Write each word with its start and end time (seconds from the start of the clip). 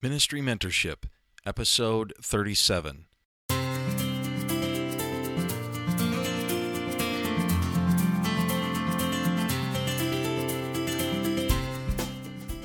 Ministry 0.00 0.40
Mentorship, 0.40 1.08
Episode 1.44 2.12
37. 2.22 3.06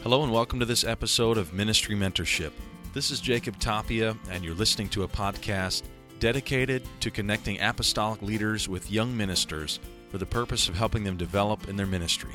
Hello, 0.04 0.21
and 0.21 0.31
welcome 0.31 0.59
to 0.59 0.65
this 0.67 0.83
episode 0.83 1.39
of 1.39 1.54
Ministry 1.54 1.96
Mentorship. 1.96 2.51
This 2.93 3.09
is 3.09 3.19
Jacob 3.19 3.57
Tapia, 3.57 4.15
and 4.29 4.43
you're 4.43 4.54
listening 4.54 4.89
to 4.89 5.02
a 5.02 5.07
podcast 5.07 5.81
dedicated 6.20 6.84
to 7.00 7.09
connecting 7.09 7.59
apostolic 7.59 8.21
leaders 8.21 8.70
with 8.70 8.91
young 8.91 9.18
ministers 9.18 9.79
for 10.11 10.20
the 10.20 10.25
purpose 10.27 10.70
of 10.70 10.77
helping 10.77 11.04
them 11.04 11.18
develop 11.18 11.68
in 11.68 11.77
their 11.77 11.88
ministry. 11.88 12.29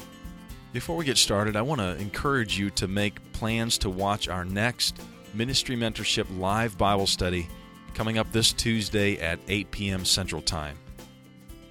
Before 0.71 0.97
we 0.97 1.07
get 1.07 1.17
started, 1.17 1.57
I 1.57 1.63
want 1.63 1.81
to 1.81 1.97
encourage 1.97 2.59
you 2.59 2.69
to 2.73 2.87
make 2.87 3.33
plans 3.33 3.79
to 3.79 3.89
watch 3.89 4.29
our 4.29 4.45
next 4.45 5.01
Ministry 5.33 5.77
Mentorship 5.77 6.27
live 6.39 6.77
Bible 6.77 7.07
study 7.07 7.49
coming 7.95 8.19
up 8.19 8.31
this 8.33 8.53
Tuesday 8.53 9.19
at 9.19 9.39
8 9.49 9.71
p.m. 9.71 10.05
Central 10.05 10.43
Time. 10.43 10.77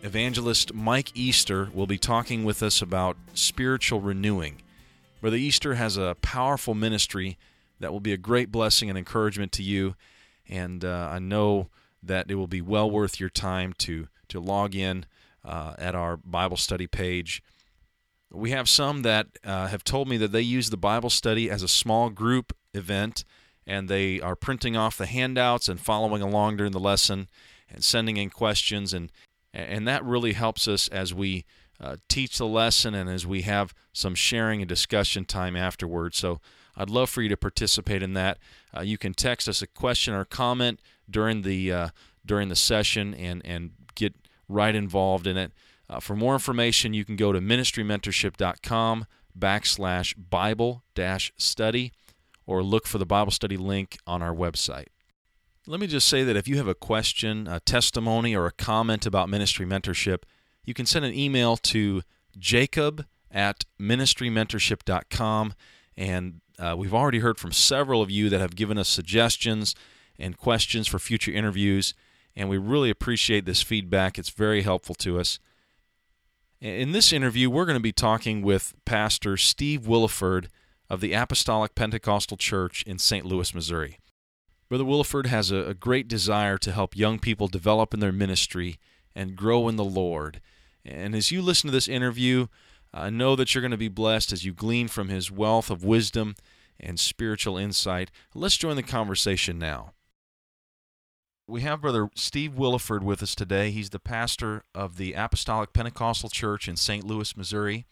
Evangelist 0.01 0.73
Mike 0.73 1.11
Easter 1.13 1.69
will 1.75 1.85
be 1.85 1.99
talking 1.99 2.43
with 2.43 2.63
us 2.63 2.81
about 2.81 3.17
spiritual 3.35 4.01
renewing. 4.01 4.63
Brother 5.21 5.37
Easter 5.37 5.75
has 5.75 5.95
a 5.95 6.17
powerful 6.23 6.73
ministry 6.73 7.37
that 7.79 7.91
will 7.91 7.99
be 7.99 8.13
a 8.13 8.17
great 8.17 8.51
blessing 8.51 8.89
and 8.89 8.97
encouragement 8.97 9.51
to 9.53 9.63
you, 9.63 9.95
and 10.49 10.83
uh, 10.83 11.09
I 11.11 11.19
know 11.19 11.69
that 12.01 12.31
it 12.31 12.35
will 12.35 12.47
be 12.47 12.61
well 12.61 12.89
worth 12.89 13.19
your 13.19 13.29
time 13.29 13.73
to 13.79 14.07
to 14.29 14.39
log 14.39 14.73
in 14.73 15.05
uh, 15.45 15.75
at 15.77 15.93
our 15.93 16.17
Bible 16.17 16.57
study 16.57 16.87
page. 16.87 17.43
We 18.31 18.51
have 18.51 18.67
some 18.67 19.03
that 19.03 19.27
uh, 19.43 19.67
have 19.67 19.83
told 19.83 20.07
me 20.07 20.17
that 20.17 20.31
they 20.31 20.41
use 20.41 20.69
the 20.69 20.77
Bible 20.77 21.09
study 21.09 21.49
as 21.49 21.63
a 21.63 21.67
small 21.67 22.09
group 22.09 22.53
event, 22.73 23.23
and 23.65 23.87
they 23.87 24.19
are 24.19 24.35
printing 24.35 24.75
off 24.75 24.97
the 24.97 25.05
handouts 25.05 25.69
and 25.69 25.79
following 25.79 26.21
along 26.21 26.57
during 26.57 26.73
the 26.73 26.79
lesson 26.79 27.29
and 27.69 27.83
sending 27.83 28.17
in 28.17 28.29
questions, 28.29 28.93
and 28.93 29.11
and 29.53 29.87
that 29.87 30.03
really 30.03 30.33
helps 30.33 30.67
us 30.67 30.87
as 30.89 31.13
we 31.13 31.45
uh, 31.79 31.97
teach 32.09 32.37
the 32.37 32.45
lesson 32.45 32.93
and 32.93 33.09
as 33.09 33.25
we 33.25 33.43
have 33.43 33.73
some 33.93 34.15
sharing 34.15 34.61
and 34.61 34.69
discussion 34.69 35.25
time 35.25 35.55
afterwards. 35.55 36.17
So 36.17 36.39
I'd 36.75 36.89
love 36.89 37.09
for 37.09 37.21
you 37.21 37.29
to 37.29 37.37
participate 37.37 38.03
in 38.03 38.13
that. 38.13 38.37
Uh, 38.75 38.81
you 38.81 38.97
can 38.97 39.13
text 39.13 39.47
us 39.47 39.61
a 39.61 39.67
question 39.67 40.13
or 40.13 40.25
comment 40.25 40.79
during 41.09 41.41
the 41.41 41.71
uh, 41.71 41.89
during 42.25 42.49
the 42.49 42.55
session 42.55 43.13
and 43.13 43.41
and 43.45 43.71
get 43.95 44.13
right 44.47 44.75
involved 44.75 45.27
in 45.27 45.37
it. 45.37 45.51
Uh, 45.89 45.99
for 45.99 46.15
more 46.15 46.33
information, 46.33 46.93
you 46.93 47.05
can 47.05 47.15
go 47.15 47.31
to 47.31 47.39
ministrymentorship.com 47.39 49.05
backslash 49.37 50.13
Bible 50.17 50.83
dash 50.95 51.31
study 51.37 51.93
or 52.45 52.63
look 52.63 52.87
for 52.87 52.97
the 52.97 53.05
Bible 53.05 53.31
study 53.31 53.57
link 53.57 53.97
on 54.05 54.21
our 54.21 54.33
website. 54.33 54.87
Let 55.65 55.79
me 55.81 55.87
just 55.87 56.07
say 56.07 56.23
that 56.23 56.37
if 56.37 56.47
you 56.47 56.57
have 56.57 56.67
a 56.67 56.75
question, 56.75 57.45
a 57.47 57.59
testimony, 57.59 58.33
or 58.35 58.45
a 58.45 58.51
comment 58.51 59.05
about 59.05 59.29
ministry 59.29 59.65
mentorship, 59.65 60.23
you 60.63 60.73
can 60.73 60.85
send 60.85 61.03
an 61.03 61.13
email 61.13 61.57
to 61.57 62.03
jacob 62.37 63.05
at 63.29 63.65
ministrymentorship.com. 63.79 65.53
And 65.97 66.41
uh, 66.57 66.75
we've 66.77 66.93
already 66.93 67.19
heard 67.19 67.37
from 67.37 67.51
several 67.51 68.01
of 68.01 68.09
you 68.09 68.29
that 68.29 68.39
have 68.39 68.55
given 68.55 68.77
us 68.77 68.87
suggestions 68.87 69.75
and 70.17 70.37
questions 70.37 70.87
for 70.87 70.99
future 70.99 71.31
interviews. 71.31 71.93
And 72.35 72.49
we 72.49 72.57
really 72.57 72.89
appreciate 72.89 73.45
this 73.45 73.61
feedback. 73.61 74.17
It's 74.17 74.29
very 74.29 74.61
helpful 74.61 74.95
to 74.95 75.19
us. 75.19 75.37
In 76.59 76.91
this 76.91 77.13
interview, 77.13 77.51
we're 77.51 77.67
going 77.67 77.77
to 77.77 77.79
be 77.79 77.91
talking 77.91 78.41
with 78.41 78.73
Pastor 78.83 79.37
Steve 79.37 79.81
Williford 79.81 80.47
of 80.89 81.01
the 81.01 81.13
Apostolic 81.13 81.75
Pentecostal 81.75 82.35
Church 82.35 82.81
in 82.87 82.97
St. 82.97 83.23
Louis, 83.27 83.53
Missouri. 83.53 83.99
Brother 84.67 84.83
Williford 84.83 85.27
has 85.27 85.51
a, 85.51 85.75
great 85.75 86.07
desire 86.07 86.57
to 86.57 86.71
help 86.71 86.97
young 86.97 87.19
people 87.19 87.47
develop 87.47 87.93
in 87.93 87.99
their 87.99 88.11
ministry 88.11 88.79
and 89.15 89.35
grow 89.35 89.67
in 89.67 89.75
the 89.75 89.85
Lord. 89.85 90.41
And 90.83 91.13
as 91.13 91.31
you 91.31 91.43
listen 91.43 91.67
to 91.67 91.71
this 91.71 91.87
interview, 91.87 92.47
I 92.91 93.11
know 93.11 93.35
that 93.35 93.53
you're 93.53 93.61
going 93.61 93.69
to 93.69 93.77
be 93.77 93.87
blessed 93.87 94.31
as 94.31 94.43
you 94.43 94.51
glean 94.51 94.87
from 94.87 95.09
his 95.09 95.29
wealth 95.29 95.69
of 95.69 95.83
wisdom 95.83 96.35
and 96.79 96.99
spiritual 96.99 97.59
insight. 97.59 98.09
Let's 98.33 98.57
join 98.57 98.77
the 98.77 98.83
conversation 98.83 99.59
now. 99.59 99.93
We 101.49 101.61
have 101.61 101.79
Brother 101.79 102.09
Steve 102.13 102.55
Williford 102.55 103.03
with 103.03 103.23
us 103.23 103.33
today. 103.33 103.71
He's 103.71 103.91
the 103.91 103.99
pastor 103.99 104.65
of 104.75 104.97
the 104.97 105.13
Apostolic 105.13 105.71
Pentecostal 105.71 106.27
Church 106.27 106.67
in 106.67 106.75
St. 106.75 107.05
Louis, 107.05 107.37
Missouri, 107.37 107.85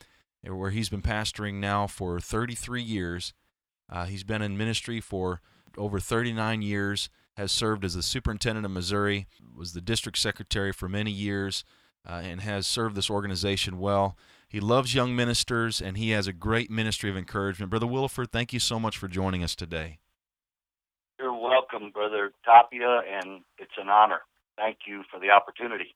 where 0.43 0.71
he's 0.71 0.89
been 0.89 1.01
pastoring 1.01 1.53
now 1.53 1.88
for 1.88 2.19
33 2.19 2.83
years. 2.83 3.33
Uh, 3.89 4.07
he's 4.07 4.25
been 4.25 4.41
in 4.41 4.57
ministry 4.57 4.99
for 4.99 5.39
over 5.77 6.01
39 6.01 6.63
years, 6.63 7.09
has 7.38 7.49
served 7.49 7.85
as 7.85 7.93
the 7.93 8.03
superintendent 8.03 8.66
of 8.66 8.73
Missouri, 8.73 9.25
was 9.55 9.72
the 9.72 9.79
district 9.79 10.17
secretary 10.17 10.73
for 10.73 10.89
many 10.89 11.11
years, 11.11 11.63
uh, 12.05 12.19
and 12.25 12.41
has 12.41 12.67
served 12.67 12.97
this 12.97 13.09
organization 13.09 13.79
well. 13.79 14.17
He 14.49 14.59
loves 14.59 14.93
young 14.93 15.16
ministers, 15.16 15.81
and 15.81 15.95
he 15.95 16.09
has 16.09 16.27
a 16.27 16.33
great 16.33 16.69
ministry 16.69 17.09
of 17.09 17.16
encouragement. 17.16 17.69
Brother 17.69 17.87
Williford, 17.87 18.33
thank 18.33 18.51
you 18.51 18.59
so 18.59 18.81
much 18.81 18.97
for 18.97 19.07
joining 19.07 19.45
us 19.45 19.55
today. 19.55 19.99
Welcome, 21.75 21.91
Brother 21.91 22.31
Tapia, 22.46 23.02
and 23.02 23.41
it's 23.58 23.74
an 23.78 23.90
honor. 23.90 24.22
Thank 24.56 24.78
you 24.88 25.03
for 25.12 25.19
the 25.19 25.31
opportunity. 25.31 25.94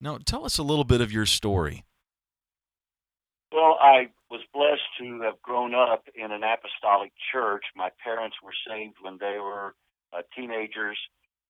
Now, 0.00 0.18
tell 0.18 0.44
us 0.44 0.58
a 0.58 0.64
little 0.64 0.82
bit 0.82 1.00
of 1.00 1.12
your 1.12 1.26
story. 1.26 1.84
Well, 3.52 3.78
I 3.80 4.08
was 4.32 4.40
blessed 4.52 4.82
to 4.98 5.20
have 5.20 5.40
grown 5.42 5.76
up 5.76 6.08
in 6.16 6.32
an 6.32 6.42
apostolic 6.42 7.12
church. 7.32 7.62
My 7.76 7.90
parents 8.02 8.38
were 8.42 8.54
saved 8.68 8.96
when 9.00 9.18
they 9.20 9.38
were 9.38 9.76
uh, 10.12 10.22
teenagers, 10.34 10.98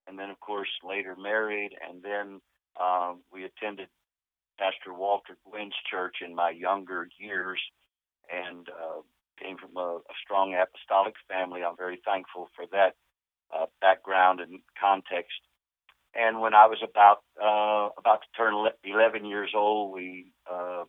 and 0.07 0.19
then, 0.19 0.29
of 0.29 0.39
course, 0.41 0.69
later 0.87 1.17
married, 1.17 1.71
and 1.89 2.03
then 2.03 2.43
um, 2.79 3.21
we 3.33 3.45
attended 3.45 3.89
Pastor 4.59 4.93
Walter 4.93 5.39
Gwynn's 5.51 5.73
church 5.91 6.17
in 6.23 6.35
my 6.35 6.51
younger 6.51 7.09
years, 7.19 7.61
and 8.31 8.69
uh, 8.69 9.01
came 9.43 9.57
from 9.57 9.75
a, 9.79 9.97
a 9.97 10.15
strong 10.23 10.55
apostolic 10.55 11.15
family. 11.27 11.63
I'm 11.65 11.77
very 11.77 12.03
thankful 12.05 12.51
for 12.55 12.67
that 12.73 12.97
uh, 13.53 13.67
background 13.81 14.41
and 14.41 14.61
context. 14.81 15.41
And 16.15 16.41
when 16.41 16.55
I 16.55 16.67
was 16.67 16.79
about 16.83 17.23
uh, 17.43 17.91
about 17.99 18.23
to 18.23 18.29
turn 18.37 18.55
11 18.85 19.25
years 19.25 19.51
old, 19.55 19.93
we 19.93 20.33
uh, 20.51 20.85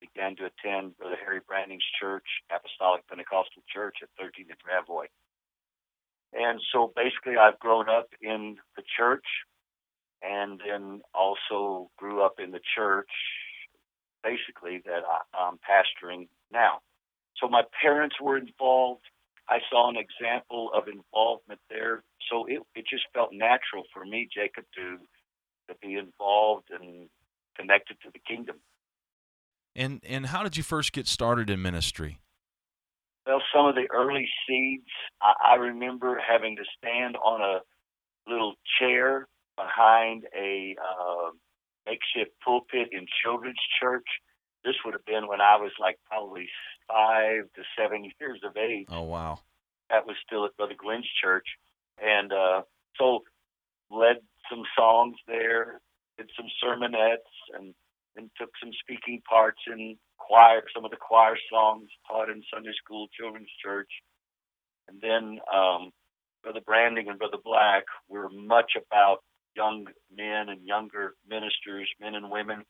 began 0.00 0.36
to 0.36 0.48
attend 0.48 0.96
Brother 0.96 1.16
Harry 1.22 1.40
Branding's 1.46 1.84
church, 2.00 2.24
Apostolic 2.54 3.06
Pentecostal 3.06 3.62
Church 3.72 3.96
at 4.02 4.08
13th 4.18 4.48
and 4.48 4.58
Gravois. 4.64 5.08
And 6.32 6.60
so 6.72 6.92
basically, 6.94 7.36
I've 7.36 7.58
grown 7.58 7.88
up 7.88 8.08
in 8.22 8.56
the 8.76 8.82
church 8.96 9.24
and 10.22 10.60
then 10.66 11.00
also 11.14 11.90
grew 11.96 12.22
up 12.22 12.34
in 12.38 12.50
the 12.50 12.60
church, 12.74 13.10
basically, 14.22 14.82
that 14.86 15.02
I, 15.04 15.46
I'm 15.46 15.58
pastoring 15.58 16.28
now. 16.52 16.80
So 17.36 17.48
my 17.48 17.62
parents 17.82 18.16
were 18.20 18.36
involved. 18.36 19.02
I 19.50 19.58
saw 19.68 19.90
an 19.90 19.96
example 19.96 20.70
of 20.72 20.84
involvement 20.86 21.60
there. 21.68 22.04
So 22.30 22.46
it, 22.46 22.62
it 22.76 22.84
just 22.88 23.02
felt 23.12 23.30
natural 23.32 23.82
for 23.92 24.04
me, 24.04 24.28
Jacob, 24.32 24.64
to, 24.76 24.98
to 25.68 25.78
be 25.82 25.94
involved 25.96 26.68
and 26.70 27.08
connected 27.58 27.96
to 28.02 28.10
the 28.12 28.20
kingdom. 28.20 28.56
And 29.74 30.00
and 30.08 30.26
how 30.26 30.42
did 30.42 30.56
you 30.56 30.62
first 30.62 30.92
get 30.92 31.06
started 31.06 31.50
in 31.50 31.62
ministry? 31.62 32.18
Well, 33.26 33.42
some 33.54 33.66
of 33.66 33.74
the 33.74 33.86
early 33.92 34.28
seeds, 34.46 34.88
I, 35.22 35.52
I 35.52 35.54
remember 35.56 36.20
having 36.26 36.56
to 36.56 36.62
stand 36.78 37.16
on 37.16 37.40
a 37.40 37.60
little 38.30 38.54
chair 38.80 39.28
behind 39.56 40.24
a 40.36 40.76
uh, 40.78 41.30
makeshift 41.86 42.32
pulpit 42.44 42.88
in 42.92 43.06
children's 43.22 43.60
church. 43.80 44.06
This 44.64 44.74
would 44.84 44.94
have 44.94 45.04
been 45.04 45.28
when 45.28 45.40
I 45.40 45.56
was 45.56 45.72
like 45.78 45.96
probably 46.08 46.48
five 46.90 47.44
to 47.54 47.62
seven 47.78 48.04
years 48.20 48.40
of 48.44 48.56
age. 48.56 48.86
Oh 48.90 49.02
wow! 49.02 49.40
That 49.90 50.06
was 50.06 50.16
still 50.26 50.44
at 50.44 50.56
Brother 50.56 50.74
Gwynn's 50.76 51.08
church, 51.22 51.46
and 52.02 52.32
uh, 52.32 52.62
so 52.98 53.20
led 53.90 54.16
some 54.48 54.62
songs 54.76 55.16
there, 55.26 55.80
did 56.16 56.30
some 56.36 56.46
sermonettes, 56.62 57.58
and 57.58 57.74
and 58.16 58.30
took 58.38 58.50
some 58.62 58.72
speaking 58.80 59.22
parts 59.28 59.60
in 59.66 59.96
choir, 60.18 60.62
some 60.74 60.84
of 60.84 60.90
the 60.90 60.96
choir 60.96 61.36
songs 61.50 61.88
taught 62.08 62.28
in 62.28 62.42
Sunday 62.52 62.72
school, 62.82 63.08
children's 63.18 63.50
church, 63.62 63.90
and 64.88 65.00
then 65.00 65.38
um, 65.52 65.90
Brother 66.42 66.60
Branding 66.64 67.08
and 67.08 67.18
Brother 67.18 67.38
Black 67.42 67.84
were 68.08 68.28
much 68.28 68.72
about 68.76 69.18
young 69.56 69.86
men 70.14 70.48
and 70.48 70.64
younger 70.66 71.14
ministers, 71.28 71.88
men 72.00 72.14
and 72.14 72.30
women, 72.30 72.64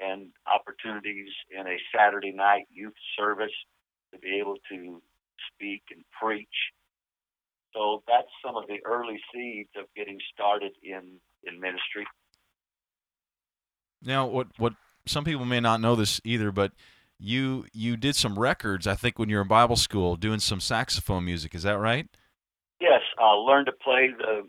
and 0.00 0.30
opportunities 0.46 1.30
in 1.50 1.66
a 1.66 1.76
Saturday 1.94 2.32
night 2.32 2.66
youth 2.70 2.94
service 3.16 3.52
to 4.14 4.18
be 4.20 4.38
able 4.40 4.56
to 4.70 5.02
speak 5.52 5.82
and 5.90 6.04
preach. 6.20 6.72
So 7.74 8.02
that's 8.06 8.28
some 8.44 8.56
of 8.56 8.64
the 8.68 8.78
early 8.84 9.20
seeds 9.32 9.70
of 9.76 9.86
getting 9.96 10.18
started 10.32 10.72
in, 10.82 11.18
in 11.44 11.60
ministry. 11.60 12.06
Now, 14.02 14.26
what 14.26 14.48
what 14.58 14.74
some 15.06 15.24
people 15.24 15.44
may 15.44 15.60
not 15.60 15.80
know 15.80 15.96
this 15.96 16.20
either, 16.24 16.52
but 16.52 16.72
you 17.18 17.66
you 17.72 17.96
did 17.96 18.16
some 18.16 18.38
records, 18.38 18.86
I 18.86 18.94
think, 18.94 19.18
when 19.18 19.28
you 19.28 19.36
were 19.36 19.42
in 19.42 19.48
Bible 19.48 19.76
school, 19.76 20.16
doing 20.16 20.40
some 20.40 20.60
saxophone 20.60 21.24
music. 21.24 21.54
Is 21.54 21.62
that 21.62 21.78
right? 21.78 22.06
Yes. 22.80 23.00
I 23.18 23.30
learned 23.32 23.66
to 23.66 23.72
play 23.72 24.10
the 24.16 24.42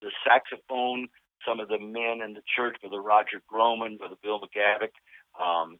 the 0.00 0.10
saxophone. 0.26 1.08
Some 1.46 1.60
of 1.60 1.68
the 1.68 1.78
men 1.78 2.20
in 2.24 2.34
the 2.34 2.42
church, 2.56 2.76
Brother 2.80 3.02
Roger 3.02 3.42
Groman, 3.48 3.96
Brother 3.96 4.14
Bill 4.22 4.40
McGavick, 4.40 4.94
um, 5.42 5.78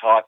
taught 0.00 0.24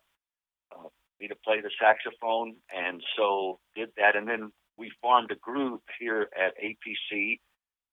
uh, 0.70 0.88
me 1.20 1.28
to 1.28 1.36
play 1.44 1.60
the 1.60 1.70
saxophone, 1.80 2.56
and 2.74 3.00
so 3.16 3.60
did 3.74 3.90
that. 3.96 4.16
And 4.16 4.26
then 4.28 4.52
we 4.76 4.90
formed 5.00 5.30
a 5.30 5.36
group 5.36 5.82
here 5.98 6.28
at 6.36 6.54
APC, 6.62 7.40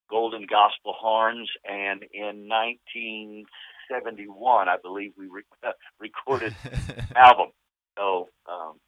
Golden 0.09 0.45
Gospel 0.45 0.93
Horns, 0.99 1.49
and 1.63 2.03
in 2.13 2.49
1971, 2.49 4.69
I 4.69 4.77
believe 4.81 5.13
we 5.17 5.27
re- 5.27 5.43
recorded 5.99 6.55
album. 7.15 7.51
So 7.97 8.29
um, 8.49 8.79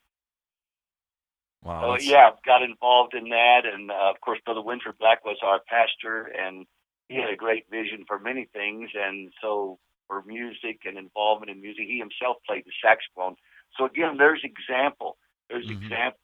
Wow. 1.66 1.98
So 1.98 2.04
yeah, 2.04 2.30
got 2.46 2.62
involved 2.62 3.16
in 3.16 3.30
that, 3.30 3.62
and 3.66 3.90
uh, 3.90 4.12
of 4.14 4.22
course, 4.22 4.40
Brother 4.46 4.62
Winford 4.62 5.00
Black 5.00 5.26
was 5.26 5.38
our 5.44 5.60
pastor, 5.68 6.32
and 6.38 6.68
he 7.10 7.16
had 7.16 7.32
a 7.32 7.36
great 7.36 7.66
vision 7.72 8.06
for 8.08 8.20
many 8.20 8.48
things, 8.54 8.92
and 8.94 9.34
so 9.42 9.80
for 10.08 10.22
music 10.28 10.82
and 10.86 10.96
involvement 10.96 11.50
in 11.50 11.62
music, 11.62 11.86
he 11.88 11.98
himself 11.98 12.38
played 12.48 12.66
the 12.66 12.72
saxophone. 12.84 13.36
So 13.78 13.86
again, 13.86 14.18
there's 14.18 14.44
example. 14.44 15.18
There's 15.50 15.70
Mhm. 15.70 15.82
example 15.84 16.20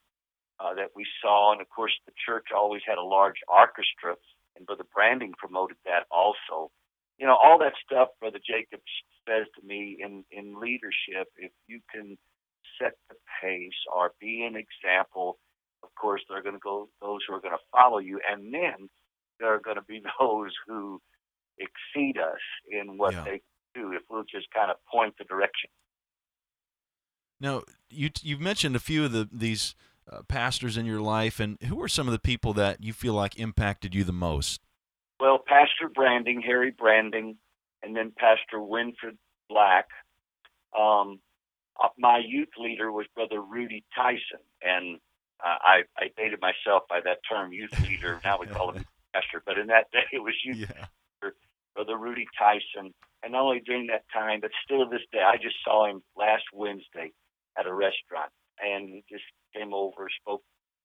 uh, 0.59 0.75
that 0.75 0.89
we 0.95 1.05
saw, 1.21 1.51
and 1.53 1.61
of 1.61 1.69
course, 1.69 1.93
the 2.05 2.13
church 2.25 2.47
always 2.55 2.81
had 2.87 2.97
a 2.97 3.03
large 3.03 3.37
orchestra, 3.47 4.15
and 4.55 4.65
Brother 4.65 4.85
Branding 4.93 5.33
promoted 5.37 5.77
that 5.85 6.05
also. 6.11 6.71
You 7.19 7.27
know, 7.27 7.35
all 7.37 7.59
that 7.59 7.73
stuff, 7.85 8.09
Brother 8.19 8.39
Jacobs 8.45 8.83
says 9.27 9.47
to 9.59 9.65
me 9.67 9.97
in 10.01 10.25
in 10.31 10.59
leadership, 10.59 11.27
if 11.37 11.51
you 11.67 11.81
can 11.93 12.17
set 12.81 12.93
the 13.09 13.15
pace 13.41 13.79
or 13.93 14.13
be 14.21 14.43
an 14.45 14.55
example, 14.57 15.39
of 15.83 15.89
course, 15.95 16.21
there 16.29 16.37
are 16.37 16.43
going 16.43 16.55
to 16.55 16.59
go 16.59 16.89
those 17.01 17.21
who 17.27 17.35
are 17.35 17.41
going 17.41 17.55
to 17.57 17.65
follow 17.71 17.99
you, 17.99 18.19
and 18.29 18.53
then 18.53 18.89
there 19.39 19.53
are 19.53 19.59
going 19.61 19.77
to 19.77 19.83
be 19.83 20.01
those 20.21 20.53
who 20.67 21.01
exceed 21.59 22.17
us 22.17 22.41
in 22.69 22.97
what 22.97 23.15
Yeah. 23.15 23.23
they 23.25 23.41
do 23.75 23.93
if 23.93 24.03
we'll 24.09 24.23
just 24.25 24.47
kind 24.53 24.71
of 24.71 24.77
point 24.91 25.15
the 25.17 25.25
direction. 25.25 25.69
Now, 27.41 27.63
you 27.89 28.11
you've 28.21 28.39
mentioned 28.39 28.75
a 28.75 28.79
few 28.79 29.03
of 29.03 29.11
the 29.11 29.27
these 29.31 29.73
uh, 30.09 30.21
pastors 30.27 30.77
in 30.77 30.85
your 30.85 31.01
life, 31.01 31.39
and 31.39 31.57
who 31.63 31.81
are 31.81 31.87
some 31.87 32.07
of 32.07 32.11
the 32.11 32.19
people 32.19 32.53
that 32.53 32.83
you 32.83 32.93
feel 32.93 33.13
like 33.13 33.37
impacted 33.39 33.95
you 33.95 34.03
the 34.03 34.13
most? 34.13 34.61
Well, 35.19 35.39
Pastor 35.45 35.89
Branding, 35.93 36.41
Harry 36.41 36.71
Branding, 36.71 37.37
and 37.81 37.95
then 37.95 38.11
Pastor 38.15 38.57
Winfred 38.59 39.17
Black. 39.49 39.87
Um, 40.79 41.19
uh, 41.83 41.89
my 41.97 42.21
youth 42.25 42.49
leader 42.57 42.91
was 42.91 43.07
Brother 43.15 43.41
Rudy 43.41 43.83
Tyson, 43.95 44.45
and 44.61 44.99
uh, 45.43 45.57
I, 45.61 45.81
I 45.97 46.11
dated 46.15 46.39
myself 46.41 46.83
by 46.87 46.99
that 47.03 47.19
term, 47.29 47.51
youth 47.51 47.71
leader. 47.81 48.21
Now 48.23 48.37
we 48.39 48.45
call 48.45 48.71
him 48.71 48.85
pastor, 49.13 49.41
but 49.45 49.57
in 49.57 49.67
that 49.67 49.89
day 49.91 50.05
it 50.13 50.19
was 50.19 50.35
youth 50.43 50.57
Yeah. 50.59 51.29
Brother 51.73 51.97
Rudy 51.97 52.27
Tyson. 52.37 52.93
And 53.23 53.31
not 53.31 53.43
only 53.43 53.61
during 53.65 53.87
that 53.87 54.03
time, 54.11 54.41
but 54.41 54.51
still 54.63 54.83
to 54.83 54.89
this 54.89 55.05
day, 55.11 55.21
I 55.25 55.37
just 55.37 55.55
saw 55.63 55.87
him 55.89 56.01
last 56.17 56.43
Wednesday 56.53 57.13
at 57.57 57.67
a 57.67 57.73
restaurant, 57.73 58.31
and 58.59 59.03
just 59.09 59.23
came 59.55 59.73
over, 59.73 60.07
spoke 60.21 60.43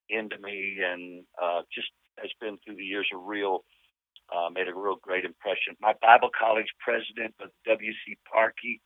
into 0.08 0.38
me, 0.38 0.78
and 0.84 1.24
uh, 1.42 1.62
just 1.74 1.88
has 2.18 2.30
been 2.40 2.58
through 2.64 2.76
the 2.76 2.84
years 2.84 3.08
a 3.12 3.16
real, 3.18 3.64
uh, 4.34 4.50
made 4.50 4.68
a 4.68 4.74
real 4.74 4.96
great 5.02 5.24
impression. 5.24 5.76
My 5.80 5.94
Bible 6.02 6.30
college 6.38 6.68
president, 6.80 7.36
Brother 7.38 7.52
W.C. 7.66 8.16
Parkey, 8.32 8.80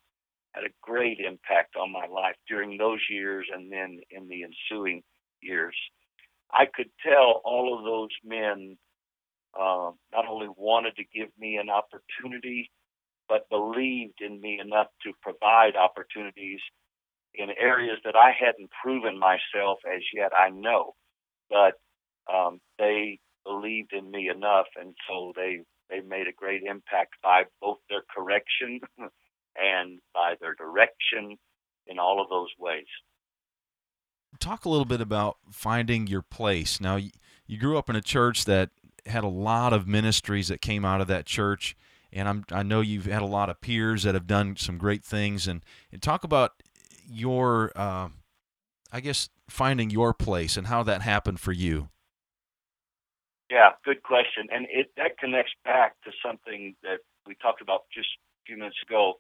had 0.53 0.65
a 0.65 0.75
great 0.83 1.19
impact 1.21 1.77
on 1.77 1.93
my 1.93 2.07
life 2.07 2.35
during 2.49 2.77
those 2.77 3.01
years 3.09 3.47
and 3.55 3.71
then 3.71 4.01
in 4.11 4.29
the 4.29 4.43
ensuing 4.45 5.03
years. 5.41 5.77
I 6.53 6.67
could 6.67 6.91
tell 7.07 7.41
all 7.45 7.79
of 7.79 7.85
those 7.85 8.11
men 8.25 8.77
uh, 9.59 9.91
not 10.13 10.27
only 10.29 10.49
wanted 10.57 10.97
to 10.97 11.05
give 11.15 11.29
me 11.39 11.57
an 11.57 11.69
opportunity, 11.71 12.71
but 13.29 13.49
believed 13.49 14.21
in 14.21 14.41
me 14.41 14.61
enough 14.61 14.89
to 15.05 15.13
provide 15.23 15.77
opportunities 15.77 16.61
in 17.35 17.49
areas 17.59 17.99
that 18.05 18.17
I 18.17 18.33
hadn't 18.39 18.71
proven 18.83 19.19
myself 19.19 19.79
as 19.87 20.03
yet. 20.15 20.33
I 20.37 20.51
know, 20.51 20.95
but 21.49 21.75
um, 22.33 22.61
they 22.79 23.19
believed 23.45 23.93
in 23.93 24.11
me 24.11 24.29
enough, 24.29 24.67
and 24.79 24.95
so 25.09 25.33
they 25.35 25.61
they 25.89 26.01
made 26.01 26.27
a 26.29 26.33
great 26.33 26.63
impact 26.63 27.15
by 27.23 27.45
both 27.61 27.79
their 27.89 28.03
correction 28.15 28.81
and 29.57 29.99
by 30.15 30.35
their 30.41 30.55
direction 30.55 31.37
in 31.87 31.99
all 31.99 32.23
of 32.23 32.29
those 32.29 32.51
ways. 32.59 32.87
Talk 34.39 34.65
a 34.65 34.69
little 34.69 34.85
bit 34.85 35.01
about 35.01 35.39
finding 35.51 36.07
your 36.07 36.23
place. 36.23 36.81
Now, 36.81 36.97
you, 36.97 37.59
grew 37.59 37.77
up 37.77 37.91
in 37.91 37.97
a 37.97 38.01
church 38.01 38.45
that 38.45 38.71
had 39.07 39.25
a 39.25 39.29
lot 39.29 39.73
of 39.73 39.89
ministries 39.89 40.49
that 40.49 40.63
came 40.63 40.85
out 40.85 41.01
of 41.01 41.09
that 41.09 41.27
church, 41.27 41.77
and 42.13 42.29
I'm 42.29 42.45
I 42.53 42.63
know 42.63 42.81
you've 42.81 43.07
had 43.07 43.23
a 43.23 43.27
lot 43.27 43.51
of 43.51 43.61
peers 43.61 44.05
that 44.05 44.15
have 44.15 44.29
done 44.29 44.57
some 44.57 44.79
great 44.79 45.05
things. 45.05 45.49
And, 45.49 45.65
and 45.91 46.01
talk 46.01 46.23
about 46.23 46.63
your, 47.11 47.73
uh, 47.75 48.09
I 48.93 49.01
guess, 49.01 49.29
finding 49.49 49.91
your 49.91 50.15
place 50.15 50.57
and 50.57 50.67
how 50.67 50.83
that 50.85 51.03
happened 51.03 51.41
for 51.41 51.53
you. 51.53 51.89
Yeah, 53.51 53.71
good 53.85 54.03
question, 54.05 54.47
and 54.53 54.67
it 54.71 54.93
that 54.97 55.19
connects 55.19 55.53
back 55.65 55.97
to 56.05 56.13
something 56.25 56.77
that 56.85 57.01
we 57.27 57.35
talked 57.35 57.61
about 57.61 57.83
just 57.93 58.07
a 58.07 58.41
few 58.47 58.57
minutes 58.57 58.77
ago. 58.87 59.15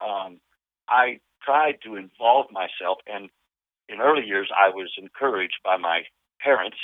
Um, 0.00 0.40
I 0.88 1.20
tried 1.42 1.78
to 1.84 1.96
involve 1.96 2.46
myself, 2.52 2.98
and 3.06 3.30
in 3.88 4.00
early 4.00 4.26
years, 4.26 4.50
I 4.54 4.68
was 4.68 4.92
encouraged 4.98 5.56
by 5.64 5.78
my 5.78 6.02
parents 6.40 6.76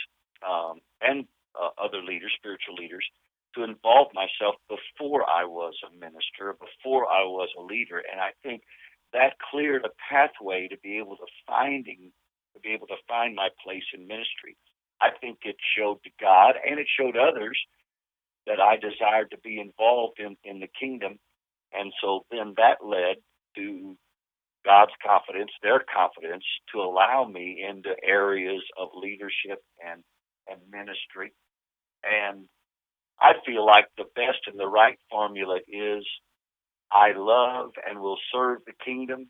um, 0.48 0.80
and 1.02 1.26
uh, 1.60 1.70
other 1.76 2.02
leaders, 2.02 2.32
spiritual 2.38 2.74
leaders, 2.74 3.04
to 3.54 3.64
involve 3.64 4.08
myself 4.14 4.54
before 4.68 5.28
I 5.28 5.44
was 5.44 5.74
a 5.84 5.92
minister, 5.94 6.56
before 6.56 7.06
I 7.06 7.24
was 7.24 7.50
a 7.58 7.62
leader, 7.62 8.02
and 8.10 8.18
I 8.20 8.30
think 8.42 8.62
that 9.12 9.34
cleared 9.50 9.84
a 9.84 9.90
pathway 10.10 10.68
to 10.68 10.78
be 10.82 10.98
able 10.98 11.16
to 11.16 11.26
finding 11.46 12.12
to 12.54 12.60
be 12.60 12.70
able 12.74 12.86
to 12.88 12.96
find 13.08 13.34
my 13.34 13.48
place 13.64 13.84
in 13.94 14.06
ministry. 14.06 14.56
I 15.00 15.10
think 15.20 15.40
it 15.44 15.56
showed 15.76 16.02
to 16.04 16.10
God 16.20 16.54
and 16.68 16.80
it 16.80 16.86
showed 16.98 17.16
others 17.16 17.58
that 18.46 18.60
I 18.60 18.76
desired 18.76 19.30
to 19.32 19.38
be 19.38 19.60
involved 19.60 20.20
in, 20.20 20.36
in 20.44 20.60
the 20.60 20.68
kingdom. 20.80 21.18
And 21.72 21.92
so 22.02 22.26
then 22.30 22.54
that 22.58 22.84
led 22.84 23.16
to 23.56 23.96
God's 24.64 24.92
confidence, 25.06 25.50
their 25.62 25.82
confidence, 25.94 26.44
to 26.74 26.80
allow 26.80 27.26
me 27.26 27.64
into 27.68 27.94
areas 28.04 28.62
of 28.78 28.90
leadership 28.94 29.62
and, 29.84 30.02
and 30.50 30.60
ministry. 30.70 31.32
And 32.04 32.46
I 33.20 33.32
feel 33.46 33.66
like 33.66 33.86
the 33.96 34.06
best 34.16 34.40
and 34.46 34.58
the 34.58 34.68
right 34.68 34.98
formula 35.10 35.58
is 35.68 36.04
I 36.92 37.12
love 37.16 37.72
and 37.88 38.00
will 38.00 38.18
serve 38.32 38.60
the 38.66 38.74
kingdom. 38.84 39.28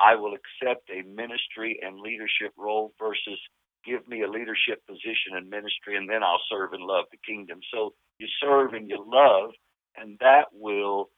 I 0.00 0.16
will 0.16 0.34
accept 0.34 0.90
a 0.90 1.02
ministry 1.08 1.80
and 1.82 2.00
leadership 2.00 2.52
role 2.58 2.92
versus 2.98 3.38
give 3.86 4.06
me 4.08 4.22
a 4.22 4.30
leadership 4.30 4.82
position 4.88 5.36
in 5.38 5.50
ministry 5.50 5.96
and 5.96 6.08
then 6.08 6.22
I'll 6.22 6.42
serve 6.50 6.72
and 6.72 6.82
love 6.82 7.06
the 7.12 7.18
kingdom. 7.26 7.60
So 7.72 7.94
you 8.18 8.26
serve 8.42 8.74
and 8.74 8.88
you 8.90 9.04
love, 9.06 9.50
and 9.96 10.18
that 10.20 10.46
will 10.52 11.10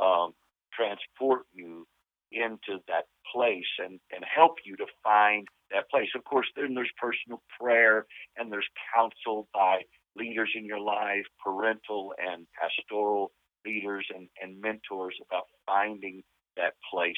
um, 0.00 0.32
transport 0.74 1.42
you 1.52 1.86
into 2.32 2.80
that 2.88 3.04
place 3.34 3.66
and, 3.78 4.00
and 4.14 4.24
help 4.24 4.56
you 4.64 4.76
to 4.76 4.86
find 5.04 5.46
that 5.72 5.90
place. 5.90 6.08
Of 6.16 6.24
course, 6.24 6.46
then 6.56 6.74
there's 6.74 6.90
personal 7.00 7.42
prayer 7.60 8.06
and 8.36 8.52
there's 8.52 8.68
counsel 8.94 9.48
by 9.54 9.82
leaders 10.16 10.50
in 10.56 10.64
your 10.64 10.80
life, 10.80 11.24
parental 11.44 12.14
and 12.18 12.46
pastoral 12.60 13.32
leaders 13.66 14.06
and, 14.14 14.28
and 14.40 14.60
mentors 14.60 15.14
about 15.28 15.44
finding 15.66 16.22
that 16.56 16.74
place. 16.90 17.14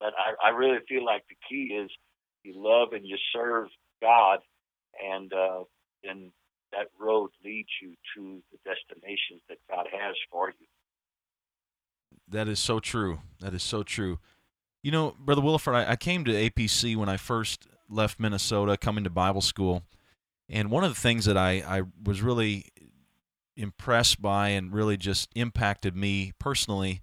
But 0.00 0.14
I, 0.16 0.48
I 0.48 0.50
really 0.50 0.78
feel 0.88 1.04
like 1.04 1.24
the 1.28 1.36
key 1.48 1.74
is 1.74 1.90
you 2.42 2.54
love 2.56 2.92
and 2.92 3.06
you 3.06 3.16
serve 3.32 3.68
God, 4.00 4.40
and 5.02 5.32
uh, 5.32 5.64
then 6.02 6.32
that 6.72 6.88
road 6.98 7.30
leads 7.44 7.68
you 7.80 7.94
to 8.16 8.42
the 8.50 8.58
destinations 8.64 9.42
that 9.48 9.58
God 9.70 9.86
has 9.92 10.16
for 10.30 10.48
you. 10.48 10.66
That 12.28 12.48
is 12.48 12.58
so 12.58 12.80
true. 12.80 13.20
That 13.40 13.54
is 13.54 13.62
so 13.62 13.82
true. 13.82 14.18
You 14.82 14.90
know, 14.90 15.14
Brother 15.18 15.42
Williford, 15.42 15.74
I, 15.74 15.92
I 15.92 15.96
came 15.96 16.24
to 16.24 16.32
APC 16.32 16.96
when 16.96 17.08
I 17.08 17.16
first 17.16 17.68
left 17.88 18.18
Minnesota, 18.18 18.76
coming 18.76 19.04
to 19.04 19.10
Bible 19.10 19.42
school. 19.42 19.82
And 20.48 20.70
one 20.70 20.82
of 20.82 20.94
the 20.94 21.00
things 21.00 21.26
that 21.26 21.36
I, 21.36 21.62
I 21.66 21.82
was 22.02 22.20
really 22.20 22.66
impressed 23.56 24.20
by 24.20 24.48
and 24.48 24.72
really 24.72 24.96
just 24.96 25.30
impacted 25.34 25.96
me 25.96 26.32
personally 26.38 27.00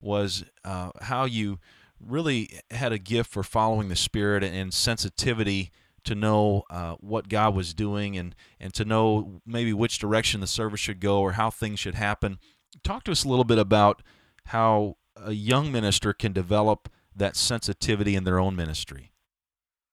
was 0.00 0.44
uh, 0.64 0.90
how 1.02 1.24
you 1.24 1.58
really 2.00 2.60
had 2.70 2.92
a 2.92 2.98
gift 2.98 3.30
for 3.30 3.42
following 3.42 3.88
the 3.88 3.96
Spirit 3.96 4.42
and 4.42 4.72
sensitivity 4.72 5.70
to 6.04 6.14
know 6.14 6.64
uh, 6.70 6.94
what 7.00 7.28
God 7.28 7.54
was 7.54 7.74
doing 7.74 8.16
and, 8.16 8.34
and 8.58 8.72
to 8.74 8.84
know 8.84 9.42
maybe 9.46 9.72
which 9.72 9.98
direction 9.98 10.40
the 10.40 10.46
service 10.46 10.80
should 10.80 11.00
go 11.00 11.20
or 11.20 11.32
how 11.32 11.50
things 11.50 11.78
should 11.78 11.94
happen. 11.94 12.38
Talk 12.82 13.04
to 13.04 13.12
us 13.12 13.24
a 13.24 13.28
little 13.28 13.44
bit 13.44 13.58
about 13.58 14.02
how 14.46 14.96
a 15.16 15.32
young 15.32 15.70
minister 15.70 16.12
can 16.12 16.32
develop 16.32 16.88
that 17.14 17.36
sensitivity 17.36 18.16
in 18.16 18.24
their 18.24 18.38
own 18.38 18.56
ministry. 18.56 19.12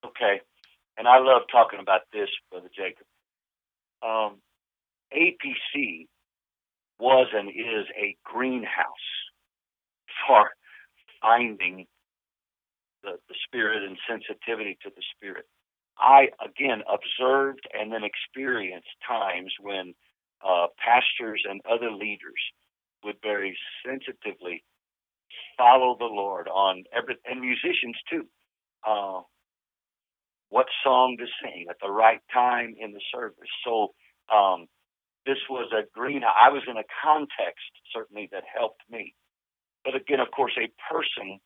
Okay. 0.06 0.42
And 0.98 1.08
I 1.08 1.20
love 1.20 1.44
talking 1.52 1.80
about 1.80 2.02
this, 2.14 2.30
Brother 2.50 2.70
Jacob. 2.76 3.06
Um, 4.02 4.38
APC 5.14 6.08
was 7.00 7.28
and 7.34 7.50
is 7.50 7.86
a 7.98 8.16
greenhouse 8.24 9.08
for 10.28 10.50
finding 11.22 11.86
the, 13.04 13.12
the 13.30 13.36
Spirit 13.46 13.84
and 13.84 13.98
sensitivity 14.10 14.78
to 14.84 14.90
the 14.96 15.04
Spirit. 15.16 15.46
I, 16.00 16.30
again, 16.44 16.82
observed 16.88 17.68
and 17.74 17.92
then 17.92 18.04
experienced 18.04 18.88
times 19.08 19.54
when 19.60 19.94
uh, 20.48 20.68
pastors 20.78 21.44
and 21.50 21.62
other 21.70 21.92
leaders 21.92 22.42
would 23.04 23.18
very 23.24 23.58
sensitively 23.86 24.64
follow 25.58 25.96
the 25.98 26.06
Lord 26.06 26.48
on 26.48 26.84
every, 26.96 27.16
and 27.26 27.42
musicians 27.42 27.98
too. 28.10 28.26
Uh, 28.88 29.22
what 30.50 30.68
song 30.84 31.18
to 31.20 31.26
sing 31.44 31.66
at 31.70 31.76
the 31.82 31.92
right 31.92 32.22
time 32.34 32.76
in 32.80 32.94
the 32.94 33.02
service. 33.14 33.50
So 33.66 33.94
um, 34.34 34.68
this 35.28 35.40
was 35.52 35.72
a 35.74 35.84
green. 35.94 36.24
I 36.24 36.50
was 36.52 36.64
in 36.70 36.78
a 36.78 36.88
context 37.04 37.70
certainly 37.94 38.30
that 38.34 38.46
helped 38.58 38.84
me, 38.90 39.14
but 39.86 39.96
again, 39.96 40.22
of 40.22 40.32
course, 40.32 40.54
a 40.58 40.72
person, 40.92 41.40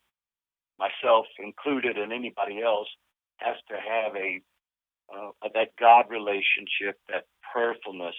myself 0.79 1.27
included, 1.39 1.97
and 1.97 2.13
anybody 2.13 2.61
else, 2.61 2.89
has 3.37 3.57
to 3.69 3.75
have 3.75 4.15
a 4.15 4.41
uh, 5.13 5.31
that 5.55 5.75
God 5.79 6.05
relationship, 6.09 6.99
that 7.09 7.25
prayerfulness, 7.53 8.15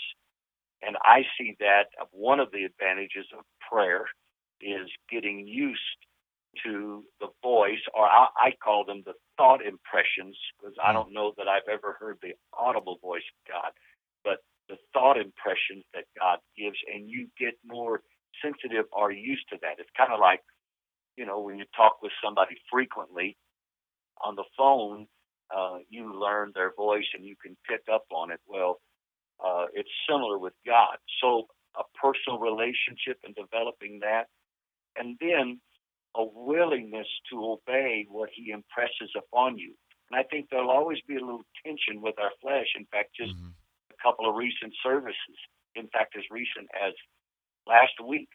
and 0.82 0.96
I 1.02 1.22
see 1.38 1.56
that 1.60 1.86
one 2.12 2.40
of 2.40 2.50
the 2.52 2.64
advantages 2.64 3.26
of 3.38 3.44
prayer 3.70 4.06
is 4.60 4.88
getting 5.10 5.46
used 5.46 5.80
to 6.64 7.04
the 7.20 7.28
voice, 7.42 7.80
or 7.94 8.04
I, 8.06 8.26
I 8.36 8.50
call 8.62 8.84
them 8.84 9.02
the 9.06 9.14
thought 9.38 9.60
impressions, 9.64 10.36
because 10.58 10.76
I 10.84 10.92
don't 10.92 11.12
know 11.12 11.32
that 11.38 11.48
I've 11.48 11.68
ever 11.72 11.96
heard 11.98 12.18
the 12.22 12.34
audible 12.58 12.98
voice 13.02 13.24
of 13.24 13.52
God, 13.54 13.72
the 14.72 14.78
thought 14.94 15.18
impressions 15.18 15.84
that 15.92 16.04
God 16.18 16.38
gives, 16.56 16.78
and 16.92 17.10
you 17.10 17.28
get 17.38 17.54
more 17.64 18.00
sensitive 18.42 18.86
or 18.90 19.12
used 19.12 19.46
to 19.50 19.56
that. 19.60 19.76
It's 19.78 19.90
kind 19.94 20.12
of 20.12 20.18
like, 20.18 20.40
you 21.16 21.26
know, 21.26 21.40
when 21.40 21.58
you 21.58 21.66
talk 21.76 22.00
with 22.02 22.12
somebody 22.24 22.56
frequently 22.72 23.36
on 24.24 24.34
the 24.34 24.48
phone, 24.56 25.06
uh, 25.54 25.78
you 25.90 26.18
learn 26.18 26.52
their 26.54 26.72
voice 26.74 27.04
and 27.12 27.22
you 27.22 27.36
can 27.36 27.54
pick 27.68 27.82
up 27.92 28.06
on 28.10 28.32
it. 28.32 28.40
Well, 28.46 28.80
uh, 29.44 29.66
it's 29.74 29.90
similar 30.08 30.38
with 30.38 30.54
God. 30.64 30.96
So 31.20 31.48
a 31.76 31.84
personal 32.00 32.38
relationship 32.38 33.18
and 33.24 33.34
developing 33.34 34.00
that, 34.00 34.28
and 34.96 35.18
then 35.20 35.60
a 36.16 36.24
willingness 36.24 37.08
to 37.30 37.44
obey 37.44 38.06
what 38.08 38.30
He 38.34 38.50
impresses 38.50 39.12
upon 39.16 39.58
you. 39.58 39.74
And 40.10 40.18
I 40.18 40.22
think 40.24 40.48
there'll 40.50 40.70
always 40.70 40.98
be 41.06 41.16
a 41.16 41.20
little 41.20 41.44
tension 41.64 42.00
with 42.00 42.14
our 42.18 42.32
flesh. 42.40 42.68
In 42.78 42.86
fact, 42.86 43.10
just 43.14 43.34
mm-hmm. 43.36 43.48
Couple 44.02 44.28
of 44.28 44.34
recent 44.34 44.74
services, 44.82 45.38
in 45.74 45.88
fact, 45.88 46.16
as 46.16 46.24
recent 46.30 46.68
as 46.74 46.92
last 47.66 47.94
week, 48.04 48.28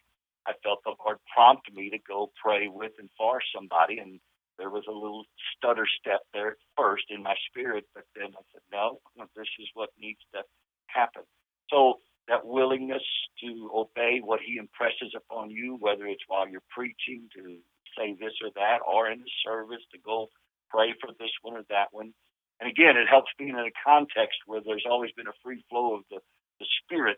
I 0.47 0.53
felt 0.63 0.79
the 0.83 0.95
Lord 1.03 1.17
prompt 1.33 1.71
me 1.74 1.89
to 1.89 1.97
go 2.00 2.31
pray 2.41 2.67
with 2.67 2.93
and 3.00 3.09
for 3.17 3.41
somebody, 3.53 4.00
and 4.00 4.19
there 4.57 4.69
was 4.69 4.86
a 4.88 4.91
little 4.91 5.25
stutter 5.55 5.86
step 6.00 6.21
there 6.33 6.51
at 6.51 6.57
first 6.75 7.05
in 7.09 7.21
my 7.21 7.36
spirit, 7.50 7.86
but 7.93 8.05
then 8.15 8.31
I 8.33 8.41
said, 8.51 8.62
no, 8.71 9.00
this 9.36 9.47
is 9.59 9.67
what 9.74 9.89
needs 10.00 10.21
to 10.33 10.41
happen. 10.88 11.24
So 11.69 12.00
that 12.27 12.45
willingness 12.45 13.03
to 13.43 13.69
obey 13.74 14.19
what 14.24 14.39
he 14.45 14.57
impresses 14.57 15.13
upon 15.15 15.51
you, 15.51 15.77
whether 15.79 16.05
it's 16.07 16.24
while 16.27 16.47
you're 16.47 16.63
preaching 16.69 17.29
to 17.36 17.57
say 17.97 18.15
this 18.19 18.33
or 18.43 18.50
that, 18.55 18.79
or 18.88 19.09
in 19.09 19.19
the 19.19 19.31
service 19.45 19.83
to 19.91 20.00
go 20.00 20.29
pray 20.69 20.93
for 21.00 21.12
this 21.19 21.31
one 21.41 21.55
or 21.57 21.63
that 21.69 21.88
one. 21.91 22.13
And 22.60 22.70
again, 22.70 22.98
it 22.98 23.08
helps 23.08 23.32
being 23.38 23.52
in 23.52 23.70
a 23.70 23.80
context 23.86 24.40
where 24.46 24.62
there's 24.66 24.86
always 24.90 25.12
been 25.14 25.28
a 25.28 25.40
free 25.44 25.64
flow 25.70 25.96
of 25.96 26.02
the, 26.10 26.20
the 26.60 26.66
Spirit. 26.84 27.18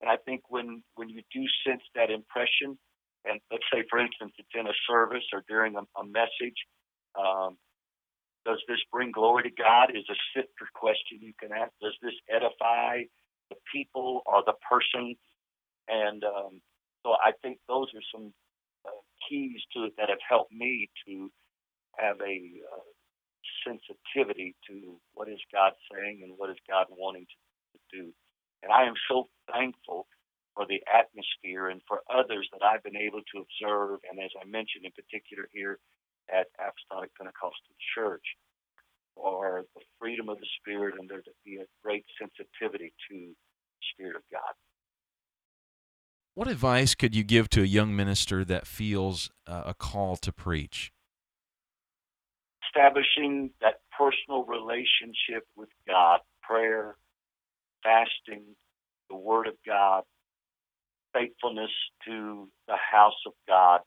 And 0.00 0.10
I 0.10 0.16
think 0.16 0.42
when, 0.48 0.82
when 0.96 1.08
you 1.08 1.22
do 1.32 1.44
sense 1.66 1.82
that 1.94 2.10
impression, 2.10 2.78
and 3.24 3.40
let's 3.50 3.64
say, 3.72 3.84
for 3.90 3.98
instance, 3.98 4.32
it's 4.38 4.54
in 4.54 4.66
a 4.66 4.76
service 4.88 5.24
or 5.32 5.44
during 5.48 5.76
a, 5.76 5.84
a 6.00 6.04
message, 6.04 6.56
um, 7.18 7.56
does 8.44 8.60
this 8.68 8.80
bring 8.92 9.12
glory 9.12 9.44
to 9.44 9.50
God? 9.50 9.90
Is 9.90 10.04
a 10.10 10.18
sister 10.36 10.68
question 10.74 11.20
you 11.20 11.32
can 11.40 11.52
ask. 11.52 11.72
Does 11.80 11.96
this 12.02 12.14
edify 12.28 13.04
the 13.50 13.56
people 13.72 14.22
or 14.26 14.42
the 14.44 14.54
person? 14.68 15.16
And 15.88 16.24
um, 16.24 16.60
so 17.04 17.12
I 17.12 17.32
think 17.42 17.58
those 17.68 17.88
are 17.94 18.04
some 18.14 18.32
uh, 18.86 19.00
keys 19.28 19.60
to 19.74 19.84
it 19.84 19.94
that 19.98 20.10
have 20.10 20.22
helped 20.28 20.52
me 20.52 20.90
to 21.06 21.30
have 21.98 22.16
a 22.20 22.36
uh, 22.72 22.93
sensitivity 23.66 24.54
to 24.68 25.00
what 25.14 25.28
is 25.28 25.40
God 25.52 25.72
saying 25.90 26.20
and 26.22 26.34
what 26.36 26.50
is 26.50 26.56
God 26.68 26.86
wanting 26.90 27.26
to, 27.26 27.38
to 27.74 27.80
do. 27.90 28.12
And 28.62 28.72
I 28.72 28.84
am 28.84 28.94
so 29.08 29.28
thankful 29.50 30.06
for 30.54 30.66
the 30.66 30.80
atmosphere 30.86 31.68
and 31.68 31.82
for 31.88 32.00
others 32.08 32.48
that 32.52 32.64
I've 32.64 32.82
been 32.82 32.96
able 32.96 33.20
to 33.34 33.42
observe, 33.42 34.00
and 34.08 34.20
as 34.20 34.30
I 34.40 34.46
mentioned 34.46 34.84
in 34.84 34.92
particular 34.92 35.48
here 35.52 35.78
at 36.30 36.46
Apostolic 36.58 37.10
Pentecostal 37.16 37.74
Church, 37.94 38.24
or 39.16 39.64
the 39.74 39.82
freedom 40.00 40.28
of 40.28 40.38
the 40.38 40.46
Spirit 40.60 40.94
and 40.98 41.08
there 41.08 41.22
to 41.22 41.30
be 41.44 41.56
a 41.56 41.66
great 41.82 42.04
sensitivity 42.18 42.92
to 43.10 43.16
the 43.16 43.84
Spirit 43.94 44.16
of 44.16 44.22
God. 44.32 44.54
What 46.34 46.48
advice 46.48 46.94
could 46.94 47.14
you 47.14 47.22
give 47.22 47.48
to 47.50 47.62
a 47.62 47.66
young 47.66 47.94
minister 47.94 48.44
that 48.44 48.66
feels 48.66 49.30
uh, 49.46 49.62
a 49.66 49.74
call 49.74 50.16
to 50.16 50.32
preach? 50.32 50.92
Establishing 52.74 53.50
that 53.60 53.74
personal 53.96 54.44
relationship 54.44 55.46
with 55.56 55.68
God, 55.86 56.20
prayer, 56.42 56.96
fasting, 57.82 58.42
the 59.10 59.16
Word 59.16 59.46
of 59.46 59.54
God, 59.66 60.02
faithfulness 61.12 61.70
to 62.06 62.48
the 62.66 62.76
house 62.76 63.20
of 63.26 63.32
God, 63.46 63.80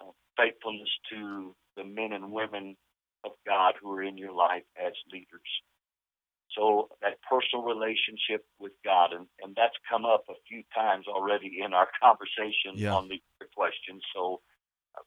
uh, 0.00 0.10
faithfulness 0.36 0.88
to 1.10 1.54
the 1.76 1.84
men 1.84 2.12
and 2.12 2.32
women 2.32 2.76
of 3.24 3.32
God 3.46 3.74
who 3.80 3.92
are 3.92 4.02
in 4.02 4.18
your 4.18 4.32
life 4.32 4.64
as 4.76 4.92
leaders. 5.12 5.48
So 6.56 6.88
that 7.02 7.18
personal 7.28 7.64
relationship 7.64 8.44
with 8.58 8.72
God, 8.84 9.12
and, 9.12 9.26
and 9.42 9.54
that's 9.54 9.76
come 9.88 10.04
up 10.04 10.24
a 10.28 10.34
few 10.48 10.62
times 10.74 11.06
already 11.06 11.60
in 11.64 11.72
our 11.72 11.88
conversation 12.02 12.74
yeah. 12.74 12.94
on 12.94 13.08
the 13.08 13.20
question. 13.54 14.00
So, 14.14 14.40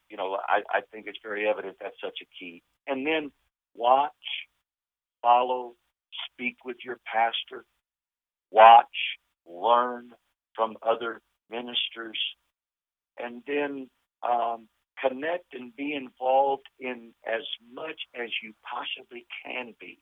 you 0.10 0.18
know, 0.18 0.38
I, 0.48 0.62
I 0.72 0.82
think 0.92 1.06
it's 1.08 1.20
very 1.24 1.48
evident 1.48 1.78
that's 1.82 1.96
such 2.04 2.20
a 2.22 2.28
key. 2.40 2.64
And 2.88 3.06
then 3.06 3.32
watch, 3.76 4.12
follow, 5.22 5.74
speak 6.32 6.58
with 6.66 6.78
your 6.86 7.00
pastor, 7.12 7.66
watch, 8.52 8.86
learn 9.48 10.12
from 10.56 10.78
other 10.84 11.22
ministers, 11.50 12.20
and 13.20 13.44
then 13.48 13.90
um, 14.30 14.68
connect 15.00 15.54
and 15.54 15.76
be 15.76 15.94
involved 15.96 16.68
in 16.80 17.14
as 17.28 17.44
much 17.74 18.00
as 18.16 18.30
you 18.44 18.54
possibly 18.70 19.26
can 19.46 19.74
be 19.80 20.00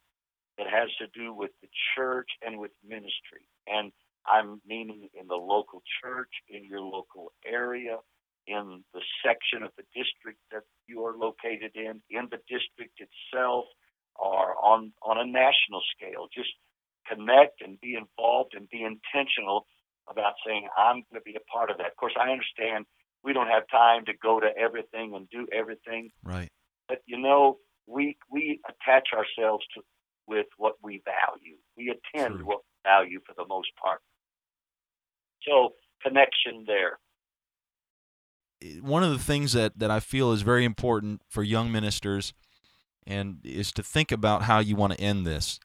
that 0.57 0.67
has 0.67 0.89
to 0.99 1.07
do 1.19 1.33
with 1.33 1.51
the 1.61 1.69
church 1.95 2.29
and 2.45 2.59
with 2.59 2.71
ministry. 2.87 3.47
And 3.67 3.91
I'm 4.27 4.61
meaning 4.67 5.09
in 5.19 5.27
the 5.27 5.35
local 5.35 5.81
church, 6.03 6.29
in 6.49 6.65
your 6.65 6.81
local 6.81 7.31
area, 7.45 7.97
in 8.49 8.83
the 8.93 9.01
section 9.23 9.61
of 9.61 9.71
the 9.77 9.85
district 9.93 10.39
that 10.51 10.65
you 10.87 11.05
are 11.05 11.15
located 11.15 11.71
in, 11.75 12.01
in 12.09 12.27
the 12.33 12.41
district 12.49 12.97
itself, 12.97 13.65
or 14.15 14.55
on, 14.57 14.91
on 15.05 15.17
a 15.17 15.25
national 15.25 15.81
scale. 15.95 16.27
Just 16.33 16.49
connect 17.07 17.61
and 17.61 17.79
be 17.79 17.95
involved 17.95 18.53
and 18.53 18.67
be 18.69 18.83
intentional 18.83 19.65
about 20.09 20.33
saying, 20.45 20.67
I'm 20.77 21.05
going 21.07 21.21
to 21.21 21.25
be 21.25 21.35
a 21.35 21.45
part 21.51 21.69
of 21.69 21.77
that. 21.77 21.87
Of 21.87 21.95
course, 21.95 22.17
I 22.19 22.31
understand 22.31 22.85
we 23.23 23.33
don't 23.33 23.47
have 23.47 23.63
time 23.71 24.05
to 24.05 24.13
go 24.21 24.39
to 24.39 24.49
everything 24.57 25.13
and 25.15 25.29
do 25.29 25.47
everything. 25.53 26.11
Right. 26.23 26.49
But 26.87 26.99
you 27.05 27.19
know, 27.19 27.57
we 27.87 28.17
we 28.31 28.59
attach 28.67 29.09
ourselves 29.13 29.65
to 29.75 29.81
with 30.27 30.47
what 30.57 30.75
we 30.83 31.01
value. 31.05 31.57
We 31.75 31.89
attend 31.89 32.37
True. 32.37 32.45
what 32.45 32.59
we 32.59 32.89
value 32.89 33.19
for 33.25 33.33
the 33.35 33.47
most 33.47 33.69
part. 33.81 33.99
So 35.47 35.73
connection 36.03 36.65
there. 36.67 36.99
One 38.81 39.03
of 39.03 39.11
the 39.11 39.19
things 39.19 39.53
that, 39.53 39.79
that 39.79 39.91
I 39.91 39.99
feel 39.99 40.31
is 40.31 40.41
very 40.41 40.65
important 40.65 41.21
for 41.27 41.43
young 41.43 41.71
ministers 41.71 42.33
and 43.07 43.39
is 43.43 43.71
to 43.73 43.83
think 43.83 44.11
about 44.11 44.43
how 44.43 44.59
you 44.59 44.75
want 44.75 44.93
to 44.93 45.01
end 45.01 45.25
this. 45.25 45.59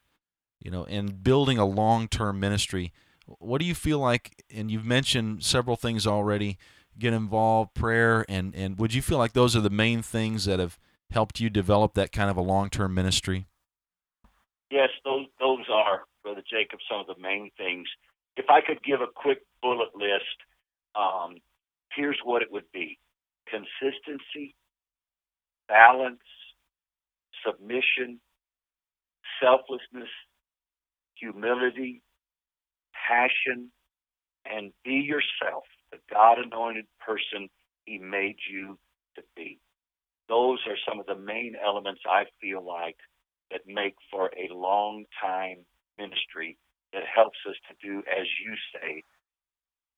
You 0.59 0.71
know, 0.71 0.85
and 0.85 1.23
building 1.23 1.59
a 1.59 1.65
long 1.65 2.07
term 2.07 2.39
ministry. 2.39 2.91
What 3.27 3.59
do 3.59 3.65
you 3.65 3.75
feel 3.75 3.99
like? 3.99 4.43
And 4.51 4.71
you've 4.71 4.85
mentioned 4.85 5.43
several 5.43 5.75
things 5.75 6.07
already 6.07 6.57
get 6.97 7.13
involved, 7.13 7.73
prayer, 7.73 8.25
and 8.27 8.55
and 8.55 8.79
would 8.79 8.93
you 8.93 9.01
feel 9.01 9.17
like 9.17 9.33
those 9.33 9.55
are 9.55 9.61
the 9.61 9.69
main 9.69 10.01
things 10.01 10.45
that 10.45 10.59
have 10.59 10.79
helped 11.11 11.39
you 11.39 11.49
develop 11.49 11.93
that 11.93 12.11
kind 12.11 12.29
of 12.29 12.37
a 12.37 12.41
long 12.41 12.69
term 12.69 12.93
ministry? 12.93 13.47
Yes, 14.71 14.89
those 15.03 15.25
those 15.39 15.65
are, 15.71 16.03
Brother 16.23 16.43
Jacob, 16.49 16.79
some 16.89 17.01
of 17.01 17.07
the 17.07 17.21
main 17.21 17.51
things. 17.57 17.87
If 18.37 18.49
I 18.49 18.61
could 18.61 18.83
give 18.83 19.01
a 19.01 19.07
quick 19.07 19.43
bullet 19.61 19.95
list, 19.95 20.37
um, 20.95 21.37
here's 21.95 22.19
what 22.23 22.41
it 22.41 22.51
would 22.51 22.71
be: 22.73 22.99
consistency, 23.47 24.55
balance, 25.67 26.21
submission, 27.45 28.19
selflessness, 29.41 30.09
humility, 31.15 32.01
passion 33.07 33.69
and 34.45 34.71
be 34.85 34.93
yourself, 34.93 35.63
the 35.91 35.99
God 36.11 36.37
anointed 36.39 36.85
person 37.05 37.49
He 37.85 37.97
made 37.97 38.37
you 38.51 38.77
to 39.15 39.23
be. 39.35 39.59
Those 40.29 40.59
are 40.67 40.77
some 40.87 40.99
of 40.99 41.05
the 41.07 41.17
main 41.17 41.55
elements 41.63 42.01
I 42.09 42.25
feel 42.41 42.65
like 42.65 42.97
that 43.51 43.61
make 43.67 43.95
for 44.11 44.31
a 44.37 44.53
long 44.53 45.05
time 45.21 45.65
ministry 45.97 46.57
that 46.93 47.03
helps 47.13 47.37
us 47.49 47.55
to 47.69 47.87
do, 47.87 47.99
as 47.99 48.27
you 48.45 48.53
say, 48.73 49.03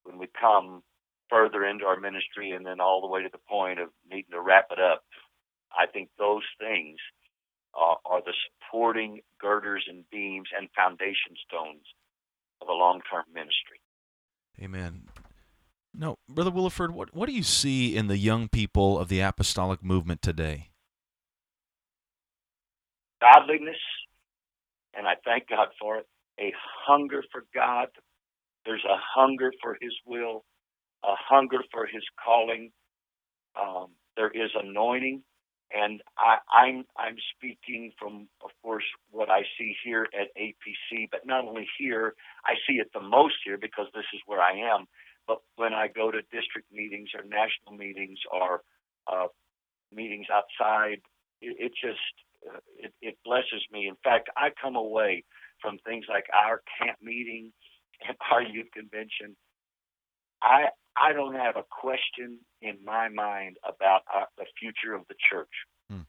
when 0.04 0.18
we 0.18 0.28
come 0.40 0.84
further 1.30 1.66
into 1.66 1.86
our 1.86 2.00
ministry 2.00 2.52
and 2.52 2.66
then 2.66 2.80
all 2.80 3.02
the 3.02 3.08
way 3.08 3.24
to 3.24 3.30
the 3.32 3.40
point 3.50 3.80
of 3.80 3.90
needing 4.10 4.32
to 4.32 4.42
wrap 4.42 4.68
it 4.72 4.80
up. 4.80 5.04
I 5.72 5.86
think 5.86 6.10
those 6.18 6.44
things 6.60 6.98
are, 7.74 7.98
are 8.06 8.22
the 8.22 8.34
supporting 8.48 9.22
girders 9.40 9.86
and 9.88 10.04
beams 10.12 10.48
and 10.58 10.70
foundation 10.76 11.36
stones 11.48 11.84
of 12.62 12.70
a 12.70 12.74
long 12.74 13.02
term 13.12 13.24
ministry. 13.34 13.82
Amen. 14.62 15.04
No, 15.94 16.18
Brother 16.30 16.52
Williford, 16.52 16.92
what, 16.92 17.14
what 17.16 17.28
do 17.28 17.34
you 17.34 17.44
see 17.44 17.96
in 17.96 18.08
the 18.08 18.18
young 18.18 18.50
people 18.50 19.00
of 19.00 19.08
the 19.08 19.20
apostolic 19.20 19.84
movement 19.84 20.22
today? 20.22 20.70
Godliness, 23.20 23.78
and 24.96 25.08
I 25.08 25.14
thank 25.26 25.50
God 25.50 25.70
for 25.80 25.98
it, 25.98 26.06
a 26.40 26.54
hunger 26.86 27.24
for 27.32 27.46
God. 27.54 27.88
There's 28.66 28.86
a 28.86 28.98
hunger 29.16 29.52
for 29.62 29.76
His 29.82 29.94
will, 30.06 30.44
a 31.04 31.16
hunger 31.30 31.60
for 31.72 31.86
His 31.88 32.04
calling. 32.24 32.72
Um, 33.60 33.88
there 34.18 34.32
is 34.32 34.52
anointing, 34.56 35.24
and 35.76 36.02
I, 36.18 36.38
I'm 36.54 36.86
I'm 36.98 37.18
speaking 37.38 37.92
from, 38.00 38.28
of 38.44 38.52
course, 38.64 38.86
what 39.12 39.30
I 39.30 39.42
see 39.58 39.76
here 39.84 40.08
at 40.20 40.30
APC, 40.40 41.10
but 41.12 41.26
not 41.26 41.46
only 41.46 41.68
here, 41.80 42.16
I 42.46 42.54
see 42.68 42.76
it 42.76 42.90
the 42.94 43.02
most 43.02 43.36
here 43.46 43.58
because 43.60 43.88
this 43.94 44.06
is 44.14 44.22
where 44.28 44.42
I 44.42 44.54
am. 44.76 44.86
But 45.28 45.40
when 45.58 45.74
I 45.74 45.88
go 45.88 46.12
to 46.12 46.20
district 46.32 46.72
meetings 46.72 47.10
or 47.16 47.24
national 47.24 47.78
meetings 47.78 48.20
or 48.32 48.62
uh, 49.12 49.28
meetings 49.94 50.28
outside, 50.34 51.00
it, 51.42 51.58
it 51.60 51.74
just 51.82 52.00
uh, 52.48 52.60
it, 52.80 52.94
it 53.02 53.18
blesses 53.26 53.64
me. 53.72 53.88
In 53.88 53.98
fact, 54.04 54.30
I 54.38 54.50
come 54.62 54.76
away 54.78 55.26
from 55.62 55.80
things 55.86 56.06
like 56.10 56.26
our 56.34 56.62
camp 56.80 57.00
meeting 57.02 57.52
and 58.08 58.18
our 58.32 58.42
youth 58.44 58.68
convention. 58.74 59.36
I 60.42 60.68
I 60.96 61.14
don't 61.14 61.36
have 61.36 61.56
a 61.56 61.64
question 61.70 62.40
in 62.62 62.78
my 62.84 63.10
mind 63.10 63.58
about 63.64 64.02
uh, 64.14 64.26
the 64.38 64.46
future 64.60 64.94
of 64.94 65.04
the 65.08 65.16
church. 65.30 65.52
Hmm. 65.90 66.02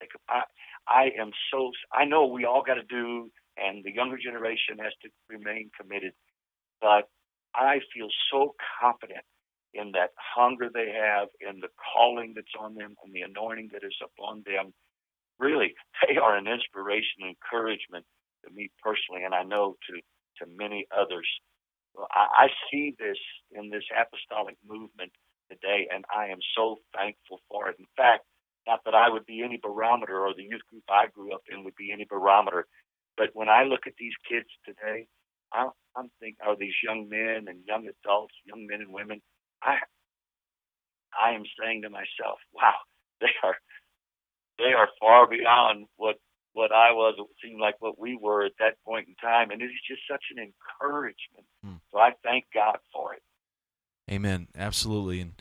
Like 0.00 0.10
I 0.28 0.42
I 0.86 1.10
am 1.20 1.30
so 1.50 1.72
I 1.92 2.04
know 2.04 2.26
we 2.26 2.44
all 2.44 2.62
got 2.62 2.74
to 2.74 2.82
do, 2.82 3.30
and 3.56 3.84
the 3.84 3.94
younger 3.94 4.18
generation 4.18 4.78
has 4.80 4.92
to 5.02 5.08
remain 5.28 5.70
committed, 5.78 6.12
but 6.80 7.08
I 7.54 7.80
feel 7.94 8.08
so 8.30 8.54
confident 8.80 9.24
in 9.72 9.92
that 9.92 10.10
hunger 10.16 10.68
they 10.72 10.90
have, 10.92 11.28
in 11.40 11.60
the 11.60 11.68
calling 11.76 12.32
that's 12.34 12.54
on 12.58 12.74
them, 12.74 12.94
and 13.04 13.12
the 13.12 13.22
anointing 13.22 13.70
that 13.72 13.84
is 13.84 13.96
upon 14.02 14.42
them. 14.46 14.72
Really, 15.38 15.74
they 16.08 16.16
are 16.16 16.36
an 16.36 16.46
inspiration 16.46 17.20
and 17.22 17.36
encouragement 17.36 18.04
to 18.44 18.52
me 18.52 18.70
personally, 18.82 19.24
and 19.24 19.34
I 19.34 19.42
know 19.42 19.76
to, 19.88 20.44
to 20.44 20.50
many 20.56 20.86
others. 20.96 21.28
I, 22.10 22.48
see 22.70 22.94
this 22.98 23.18
in 23.52 23.70
this 23.70 23.84
apostolic 23.96 24.56
movement 24.66 25.12
today, 25.50 25.88
and 25.92 26.04
I 26.14 26.26
am 26.28 26.38
so 26.56 26.78
thankful 26.94 27.40
for 27.50 27.68
it. 27.68 27.76
In 27.78 27.86
fact, 27.96 28.24
not 28.66 28.80
that 28.84 28.94
I 28.94 29.08
would 29.10 29.26
be 29.26 29.42
any 29.42 29.58
barometer 29.62 30.26
or 30.26 30.34
the 30.34 30.42
youth 30.42 30.62
group 30.70 30.84
I 30.90 31.06
grew 31.14 31.32
up 31.34 31.42
in 31.50 31.64
would 31.64 31.76
be 31.76 31.92
any 31.92 32.06
barometer, 32.08 32.66
but 33.16 33.30
when 33.34 33.48
I 33.48 33.64
look 33.64 33.86
at 33.86 33.94
these 33.98 34.14
kids 34.28 34.48
today, 34.66 35.06
I'm 35.96 36.10
thinking, 36.20 36.36
are 36.46 36.56
these 36.56 36.74
young 36.84 37.08
men 37.08 37.46
and 37.48 37.60
young 37.66 37.88
adults, 37.88 38.34
young 38.44 38.66
men 38.66 38.82
and 38.82 38.92
women? 38.92 39.22
I, 39.62 39.78
I 41.18 41.32
am 41.32 41.44
saying 41.60 41.82
to 41.82 41.90
myself, 41.90 42.38
wow, 42.52 42.74
they 43.20 43.32
are, 43.42 43.56
they 44.58 44.72
are 44.76 44.88
far 45.00 45.28
beyond 45.28 45.86
what 45.96 46.16
what 46.56 46.72
I 46.72 46.90
was. 46.92 47.16
It 47.18 47.26
seemed 47.44 47.60
like 47.60 47.74
what 47.80 47.98
we 47.98 48.16
were 48.16 48.44
at 48.44 48.52
that 48.58 48.82
point 48.82 49.08
in 49.08 49.14
time, 49.16 49.50
and 49.50 49.60
it 49.60 49.66
is 49.66 49.80
just 49.86 50.00
such 50.10 50.24
an 50.34 50.38
encouragement. 50.42 51.46
Hmm. 51.62 51.74
So 51.92 51.98
I 51.98 52.12
thank 52.24 52.46
God 52.54 52.78
for 52.92 53.12
it. 53.12 53.22
Amen. 54.10 54.48
Absolutely. 54.56 55.20
And 55.20 55.32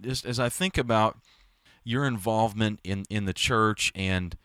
just 0.00 0.24
as 0.24 0.38
I 0.38 0.48
think 0.48 0.78
about 0.78 1.18
your 1.82 2.06
involvement 2.06 2.78
in 2.84 3.04
in 3.10 3.24
the 3.24 3.32
church, 3.32 3.92
and 3.96 4.36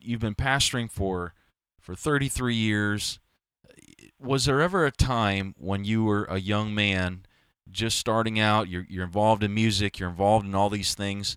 you've 0.00 0.20
been 0.20 0.34
pastoring 0.34 0.90
for 0.90 1.32
for 1.80 1.94
33 1.94 2.54
years 2.54 3.18
was 4.18 4.44
there 4.44 4.60
ever 4.60 4.84
a 4.84 4.90
time 4.90 5.54
when 5.56 5.84
you 5.84 6.04
were 6.04 6.24
a 6.24 6.38
young 6.38 6.74
man 6.74 7.24
just 7.70 7.98
starting 7.98 8.38
out 8.38 8.68
you're, 8.68 8.86
you're 8.88 9.04
involved 9.04 9.42
in 9.42 9.54
music 9.54 9.98
you're 9.98 10.10
involved 10.10 10.44
in 10.44 10.54
all 10.54 10.68
these 10.68 10.94
things 10.94 11.36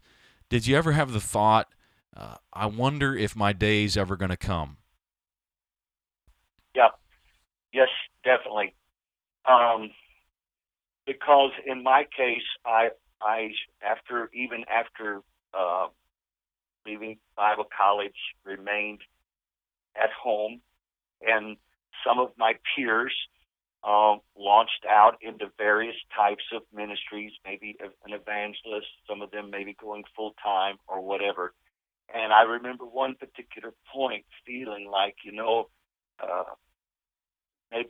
did 0.49 0.67
you 0.67 0.75
ever 0.75 0.91
have 0.91 1.11
the 1.11 1.21
thought 1.21 1.73
uh, 2.15 2.35
i 2.51 2.65
wonder 2.65 3.15
if 3.15 3.35
my 3.35 3.53
day 3.53 3.83
is 3.83 3.97
ever 3.97 4.15
going 4.15 4.31
to 4.31 4.37
come. 4.37 4.77
Yeah. 6.75 6.89
Yes 7.73 7.89
definitely. 8.23 8.75
Um, 9.45 9.91
because 11.05 11.51
in 11.65 11.83
my 11.83 12.05
case 12.15 12.41
i 12.65 12.89
i 13.21 13.49
after 13.81 14.29
even 14.33 14.63
after 14.69 15.21
uh, 15.53 15.87
leaving 16.85 17.17
bible 17.35 17.65
college 17.77 18.15
remained 18.45 19.01
at 19.95 20.09
home 20.11 20.61
and 21.21 21.57
some 22.05 22.19
of 22.19 22.29
my 22.37 22.53
peers 22.75 23.13
um, 23.83 24.19
launched 24.37 24.85
out 24.89 25.17
into 25.21 25.47
various 25.57 25.95
types 26.15 26.43
of 26.53 26.61
ministries, 26.73 27.31
maybe 27.45 27.75
an 27.81 28.13
evangelist, 28.13 28.87
some 29.09 29.21
of 29.21 29.31
them 29.31 29.49
maybe 29.51 29.75
going 29.79 30.03
full 30.15 30.33
time 30.41 30.77
or 30.87 31.01
whatever. 31.01 31.53
And 32.13 32.33
I 32.33 32.43
remember 32.43 32.85
one 32.85 33.15
particular 33.15 33.73
point 33.93 34.25
feeling 34.45 34.89
like, 34.91 35.15
you 35.23 35.31
know, 35.31 35.69
uh, 36.21 36.43
maybe, 37.71 37.89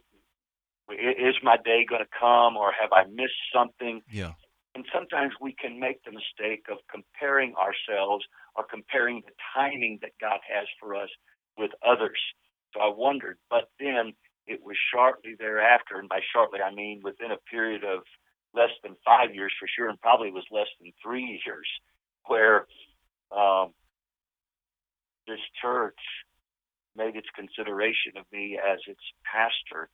is 0.92 1.36
my 1.44 1.58
day 1.58 1.86
going 1.88 2.04
to 2.04 2.20
come 2.20 2.58
or 2.58 2.72
have 2.72 2.92
I 2.92 3.06
missed 3.06 3.40
something? 3.54 4.02
Yeah. 4.12 4.34
And 4.76 4.86
sometimes 4.94 5.34
we 5.40 5.54
can 5.54 5.80
make 5.80 6.04
the 6.04 6.12
mistake 6.12 6.66
of 6.72 6.78
comparing 6.92 7.54
ourselves 7.56 8.26
or 8.56 8.64
comparing 8.64 9.22
the 9.26 9.34
timing 9.56 10.00
that 10.02 10.12
God 10.20 10.40
has 10.50 10.68
for 10.80 10.96
us 10.96 11.10
with 11.58 11.72
others. 11.86 12.20
So 12.74 12.82
I 12.82 12.92
wondered, 12.96 13.38
but 13.50 13.70
then 13.80 14.14
it 14.48 14.62
was 14.64 14.76
shortly 14.92 15.36
thereafter, 15.38 16.00
and 16.00 16.10
by 16.10 16.20
shortly 16.34 16.60
I 16.60 16.74
mean 16.74 17.02
within 17.04 17.32
a 17.32 17.38
period 17.50 17.84
of 17.84 18.00
less 18.54 18.72
than 18.84 18.96
five 19.06 19.34
years 19.34 19.54
for 19.60 19.68
sure, 19.68 19.90
and 19.90 20.00
probably 20.02 20.32
was 20.32 20.46
less 20.52 20.68
than 20.82 20.92
three 21.02 21.42
years, 21.46 21.68
where 22.26 22.66
um, 23.32 23.74
this 25.28 25.40
church 25.62 26.00
made 26.96 27.16
its 27.16 27.28
consideration 27.36 28.14
of 28.18 28.26
me 28.32 28.58
as 28.58 28.80
its 28.88 29.02
pastor. 29.26 29.90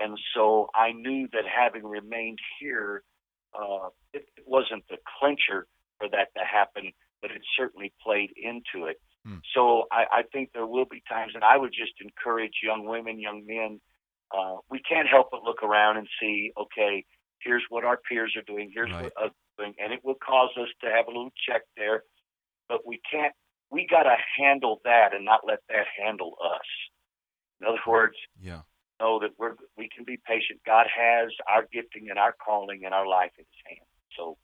And 0.00 0.18
so 0.34 0.68
I 0.74 0.92
knew 0.92 1.28
that 1.32 1.44
having 1.46 1.84
remained 1.84 2.38
here, 2.58 3.02
uh, 3.54 3.88
it, 4.12 4.26
it 4.36 4.44
wasn't 4.46 4.84
the 4.88 4.96
clincher 5.18 5.66
for 5.98 6.08
that 6.08 6.34
to 6.36 6.44
happen, 6.44 6.90
but 7.22 7.30
it 7.30 7.42
certainly 7.56 7.92
played 8.02 8.30
into 8.36 8.86
it. 8.86 9.00
Hmm. 9.24 9.38
So 9.54 9.84
I, 9.92 10.04
I 10.10 10.22
think 10.32 10.50
there 10.52 10.66
will 10.66 10.86
be 10.90 11.02
times, 11.08 11.32
and 11.34 11.44
I 11.44 11.56
would 11.56 11.72
just 11.72 11.92
encourage 12.00 12.52
young 12.62 12.84
women, 12.84 13.20
young 13.20 13.44
men. 13.46 13.80
Uh, 14.36 14.56
we 14.70 14.80
can't 14.80 15.08
help 15.08 15.28
but 15.30 15.42
look 15.44 15.62
around 15.62 15.96
and 15.96 16.08
see, 16.20 16.52
okay, 16.58 17.04
here's 17.40 17.62
what 17.68 17.84
our 17.84 17.98
peers 18.08 18.34
are 18.36 18.42
doing, 18.42 18.70
here's 18.74 18.90
right. 18.90 19.04
what 19.04 19.12
others 19.16 19.32
are 19.58 19.64
doing, 19.64 19.74
and 19.78 19.92
it 19.92 20.00
will 20.02 20.16
cause 20.16 20.50
us 20.60 20.68
to 20.82 20.90
have 20.90 21.06
a 21.06 21.10
little 21.10 21.32
check 21.48 21.62
there. 21.76 22.02
But 22.68 22.86
we 22.86 23.00
can't. 23.10 23.34
We 23.74 23.86
got 23.90 24.04
to 24.04 24.16
handle 24.38 24.80
that 24.84 25.14
and 25.14 25.24
not 25.24 25.40
let 25.46 25.58
that 25.68 25.86
handle 26.00 26.36
us. 26.42 26.68
In 27.60 27.66
other 27.66 27.82
words, 27.86 28.14
yeah. 28.40 28.60
know 29.00 29.18
that 29.20 29.30
we're 29.38 29.54
we 29.76 29.88
can 29.94 30.04
be 30.04 30.18
patient. 30.26 30.60
God 30.64 30.86
has 30.86 31.30
our 31.52 31.66
gifting 31.72 32.08
and 32.08 32.18
our 32.18 32.34
calling 32.34 32.84
and 32.84 32.94
our 32.94 33.06
life 33.06 33.32
in 33.36 33.44
His 33.44 33.76
hand. 33.76 33.88
So 34.16 34.36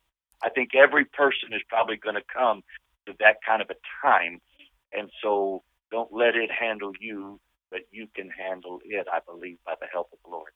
I 0.43 0.49
think 0.49 0.75
every 0.75 1.05
person 1.05 1.53
is 1.53 1.61
probably 1.69 1.95
going 1.95 2.15
to 2.15 2.27
come 2.27 2.61
to 3.07 3.13
that 3.19 3.37
kind 3.47 3.61
of 3.61 3.69
a 3.69 3.79
time 4.05 4.41
and 4.93 5.09
so 5.21 5.63
don't 5.91 6.11
let 6.11 6.35
it 6.35 6.49
handle 6.51 6.91
you, 6.99 7.39
but 7.69 7.81
you 7.91 8.07
can 8.15 8.29
handle 8.29 8.79
it, 8.83 9.07
I 9.11 9.19
believe, 9.25 9.57
by 9.65 9.73
the 9.79 9.87
help 9.91 10.09
of 10.13 10.19
the 10.23 10.31
Lord. 10.31 10.51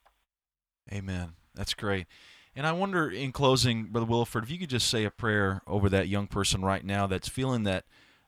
Amen. 0.92 1.34
That's 1.54 1.74
great. 1.74 2.08
And 2.56 2.66
I 2.66 2.72
wonder, 2.72 3.10
in 3.10 3.32
closing, 3.32 3.86
Brother 3.86 4.08
Williford, 4.08 4.44
if 4.44 4.50
you 4.50 4.58
could 4.58 4.70
just 4.70 4.88
say 4.88 5.04
a 5.04 5.12
prayer 5.12 5.62
over 5.68 5.90
that 5.90 6.08
young 6.08 6.28
person 6.28 6.64
right 6.64 6.86
now 6.86 7.08
that's 7.08 7.28
feeling 7.28 7.64
that 7.64 7.86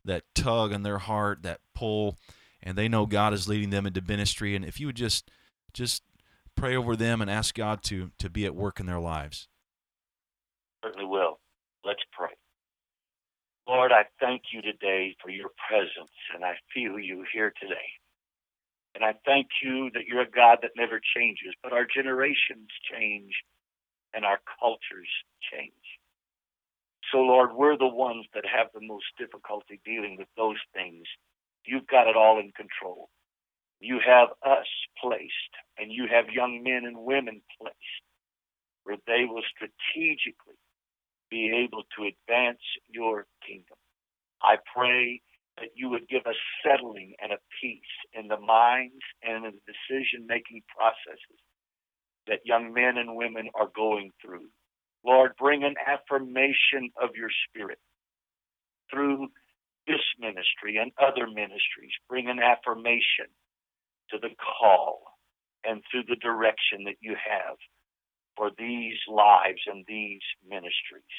that 0.07 0.23
tug 0.33 0.71
in 0.71 0.83
their 0.83 0.97
heart, 0.97 1.43
that 1.43 1.61
pull, 1.75 2.17
and 2.61 2.77
they 2.77 2.87
know 2.87 3.05
God 3.05 3.33
is 3.33 3.47
leading 3.47 3.69
them 3.69 3.85
into 3.85 4.01
ministry. 4.01 4.55
And 4.55 4.65
if 4.65 4.79
you 4.79 4.87
would 4.87 4.95
just 4.95 5.29
just 5.73 6.03
pray 6.55 6.75
over 6.75 6.95
them 6.95 7.21
and 7.21 7.29
ask 7.29 7.55
God 7.55 7.83
to 7.83 8.11
to 8.17 8.29
be 8.29 8.45
at 8.45 8.55
work 8.55 8.79
in 8.79 8.85
their 8.85 8.99
lives. 8.99 9.47
Certainly 10.83 11.05
will. 11.05 11.39
Let's 11.85 12.03
pray. 12.11 12.29
Lord, 13.67 13.91
I 13.91 14.05
thank 14.19 14.43
you 14.53 14.61
today 14.61 15.15
for 15.21 15.29
your 15.29 15.49
presence, 15.67 16.15
and 16.33 16.43
I 16.43 16.55
feel 16.73 16.97
you 16.99 17.25
here 17.33 17.53
today. 17.61 17.87
And 18.95 19.03
I 19.03 19.13
thank 19.25 19.47
you 19.61 19.91
that 19.93 20.07
you're 20.07 20.21
a 20.21 20.29
God 20.29 20.59
that 20.61 20.71
never 20.75 20.99
changes, 21.15 21.53
but 21.61 21.73
our 21.73 21.85
generations 21.85 22.69
change 22.91 23.31
and 24.13 24.25
our 24.25 24.39
cultures 24.59 25.09
change. 25.53 25.71
So, 27.11 27.19
Lord, 27.19 27.51
we're 27.55 27.77
the 27.77 27.87
ones 27.87 28.25
that 28.33 28.45
have 28.45 28.67
the 28.73 28.85
most 28.85 29.05
difficulty 29.17 29.79
dealing 29.85 30.17
with 30.17 30.27
those 30.37 30.57
things. 30.73 31.05
You've 31.65 31.87
got 31.87 32.07
it 32.07 32.17
all 32.17 32.39
in 32.39 32.51
control. 32.51 33.09
You 33.79 33.99
have 34.05 34.29
us 34.45 34.67
placed, 35.01 35.53
and 35.77 35.91
you 35.91 36.07
have 36.11 36.33
young 36.33 36.63
men 36.63 36.83
and 36.85 36.97
women 37.05 37.41
placed 37.61 38.03
where 38.83 38.97
they 39.07 39.25
will 39.27 39.43
strategically 39.55 40.59
be 41.29 41.51
able 41.65 41.83
to 41.97 42.05
advance 42.07 42.61
your 42.89 43.25
kingdom. 43.45 43.77
I 44.41 44.57
pray 44.75 45.21
that 45.57 45.69
you 45.75 45.89
would 45.89 46.07
give 46.07 46.23
a 46.25 46.33
settling 46.63 47.15
and 47.21 47.31
a 47.33 47.37
peace 47.61 47.81
in 48.13 48.27
the 48.27 48.39
minds 48.39 49.03
and 49.23 49.45
in 49.45 49.53
the 49.53 49.61
decision 49.67 50.27
making 50.27 50.63
processes 50.75 51.41
that 52.27 52.45
young 52.45 52.73
men 52.73 52.97
and 52.97 53.15
women 53.15 53.49
are 53.55 53.69
going 53.75 54.11
through. 54.21 54.47
Lord, 55.07 55.33
bring 55.39 55.63
an 55.65 55.75
affirmation 55.87 56.91
of 57.01 57.11
your 57.15 57.31
spirit 57.49 57.79
through 58.91 59.29
this 59.87 60.01
ministry 60.19 60.77
and 60.77 60.91
other 60.99 61.27
ministries. 61.27 61.93
Bring 62.09 62.29
an 62.29 62.39
affirmation 62.39 63.27
to 64.11 64.19
the 64.19 64.29
call 64.37 65.01
and 65.65 65.83
through 65.91 66.03
the 66.09 66.17
direction 66.17 66.85
that 66.85 66.97
you 67.01 67.15
have 67.15 67.57
for 68.37 68.51
these 68.57 68.97
lives 69.09 69.61
and 69.67 69.85
these 69.87 70.21
ministries. 70.47 71.15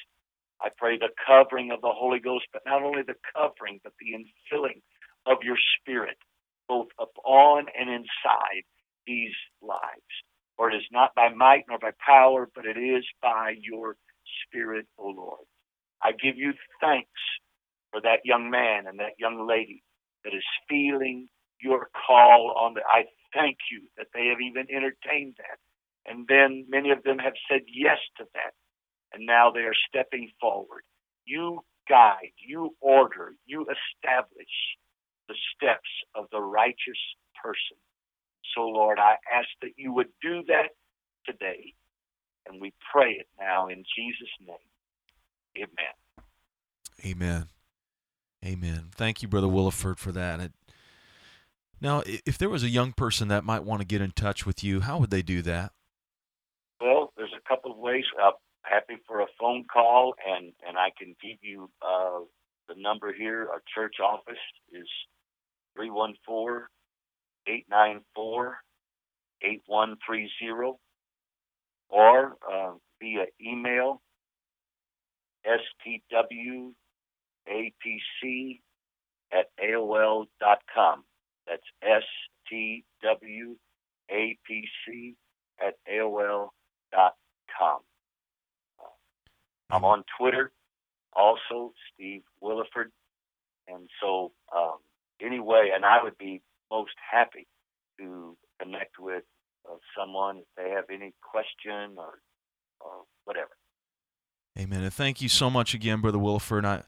I 0.61 0.71
pray 0.77 0.99
the 0.99 1.11
covering 1.27 1.71
of 1.73 1.81
the 1.83 1.93
Holy 1.93 2.21
Ghost, 2.21 2.47
but 2.53 2.63
not 2.67 2.83
only 2.83 3.03
the 3.03 3.17
covering, 3.35 3.81
but 3.85 3.93
the 4.01 4.15
infilling 4.15 4.83
of 5.27 5.39
your 5.43 5.59
Spirit, 5.81 6.19
both 6.69 6.89
upon 7.01 7.67
and 7.79 7.91
inside 7.91 8.65
these 9.07 9.35
lives. 9.63 10.15
For 10.59 10.71
it 10.73 10.77
is 10.77 10.85
not 10.93 11.17
by 11.17 11.31
might 11.31 11.67
nor 11.71 11.81
by 11.81 11.93
power, 12.07 12.51
but 12.55 12.67
it 12.67 12.79
is 12.79 13.07
by 13.23 13.57
your 13.63 13.97
Spirit, 14.47 14.87
O 14.99 15.09
Lord. 15.09 15.47
I 16.03 16.13
give 16.13 16.39
you 16.39 16.55
thanks 16.83 17.11
for 17.93 18.03
that 18.03 18.21
young 18.25 18.51
man 18.51 18.89
and 18.89 19.01
that 19.01 19.19
young 19.21 19.49
lady 19.49 19.85
that 20.25 20.35
is 20.35 20.45
feeling 20.69 21.29
your 21.63 21.91
call 22.07 22.55
on 22.59 22.75
the. 22.75 22.83
I 22.91 23.07
thank 23.35 23.59
you 23.73 23.83
that 23.99 24.09
they 24.15 24.29
have 24.29 24.41
even 24.43 24.67
entertained 24.71 25.37
that. 25.39 25.59
And 26.11 26.27
then 26.29 26.67
many 26.71 26.93
of 26.93 27.05
them 27.05 27.19
have 27.21 27.35
said 27.51 27.63
yes 27.69 27.99
to 28.19 28.27
that 28.35 28.53
and 29.15 29.27
now 29.27 29.53
they 29.53 29.63
are 29.63 29.77
stepping 29.89 30.31
forward. 30.41 30.85
You 31.27 31.63
guide, 31.89 32.33
you 32.47 32.77
order, 32.83 33.35
you 33.47 33.63
establish 33.63 34.55
the 35.29 35.37
steps 35.57 35.91
of 36.17 36.27
the 36.33 36.43
righteous 36.43 37.01
person. 37.43 37.79
So, 38.55 38.63
Lord, 38.63 38.99
I 38.99 39.17
ask 39.33 39.49
that 39.63 39.73
you 39.77 39.93
would 39.93 40.09
do 40.23 40.43
that 40.49 40.71
today, 41.27 41.75
and 42.47 42.61
we 42.61 42.73
pray 42.93 43.13
it 43.13 43.29
now 43.39 43.69
in 43.69 43.85
Jesus' 43.97 44.29
name. 44.41 44.57
Amen. 45.57 46.25
Amen. 47.05 47.49
Amen. 48.45 48.91
Thank 48.95 49.23
you, 49.23 49.29
Brother 49.29 49.47
Williford, 49.47 49.99
for 49.99 50.13
that. 50.13 50.41
It, 50.41 50.53
now, 51.81 52.03
if 52.07 52.39
there 52.39 52.49
was 52.49 52.63
a 52.63 52.69
young 52.69 52.93
person 52.93 53.29
that 53.29 53.45
might 53.45 53.65
want 53.65 53.81
to 53.81 53.87
get 53.87 54.01
in 54.01 54.13
touch 54.13 54.45
with 54.47 54.65
you, 54.65 54.81
how 54.81 54.99
would 54.99 55.11
they 55.11 55.23
do 55.23 55.43
that? 55.43 55.73
Well, 56.81 57.13
there's 57.17 57.35
a 57.37 57.49
couple 57.49 57.71
of 57.73 57.79
ways. 57.79 58.05
Uh, 58.21 58.33
happy 58.63 58.97
for 59.07 59.21
a 59.21 59.27
phone 59.39 59.65
call, 59.73 60.15
and 60.27 60.53
and 60.67 60.77
I 60.77 60.91
can 60.97 61.15
give 61.23 61.39
you 61.41 61.71
uh, 61.83 62.21
the 62.69 62.75
number 62.77 63.13
here. 63.13 63.49
Our 63.51 63.63
church 63.75 63.97
office 64.03 64.39
is 64.73 64.87
three 65.77 65.91
one 65.91 66.15
four 66.27 66.69
eight 67.69 67.75
nine 67.75 68.01
four 68.15 68.59
eight 69.43 69.63
one 69.67 69.97
three 70.05 70.31
zero, 70.39 70.79
or 71.89 72.37
uh, 72.51 72.73
via 73.01 73.27
email 73.41 74.01
stwapc 75.47 76.75
at 79.33 79.47
aol 79.63 80.27
dot 80.41 80.59
com. 80.75 81.05
That's 81.47 81.63
stwapc 82.53 83.57
at 85.61 85.75
aol 85.91 86.49
dot 86.93 87.15
com. 87.59 87.81
I'm 89.71 89.85
on 89.85 90.05
Twitter, 90.19 90.51
also 91.13 91.75
Steve 91.93 92.23
Williford, 92.43 92.91
and 93.67 93.91
so 94.01 94.33
um, 94.57 94.79
anyway, 95.21 95.73
and 95.75 95.85
I 95.85 96.03
would 96.03 96.17
be 96.19 96.41
most 96.71 96.95
happy 97.11 97.47
to 97.99 98.37
connect 98.61 98.99
with 98.99 99.25
uh, 99.69 99.75
someone 99.97 100.39
if 100.39 100.45
they 100.57 100.71
have 100.71 100.85
any 100.93 101.13
question 101.23 101.97
or 101.97 102.21
or 102.81 103.05
whatever. 103.25 103.51
Amen. 104.59 104.83
And 104.83 104.93
thank 104.93 105.21
you 105.21 105.29
so 105.29 105.51
much 105.51 105.75
again, 105.75 106.01
Brother 106.01 106.19
Williford. 106.19 106.65
I 106.65 106.83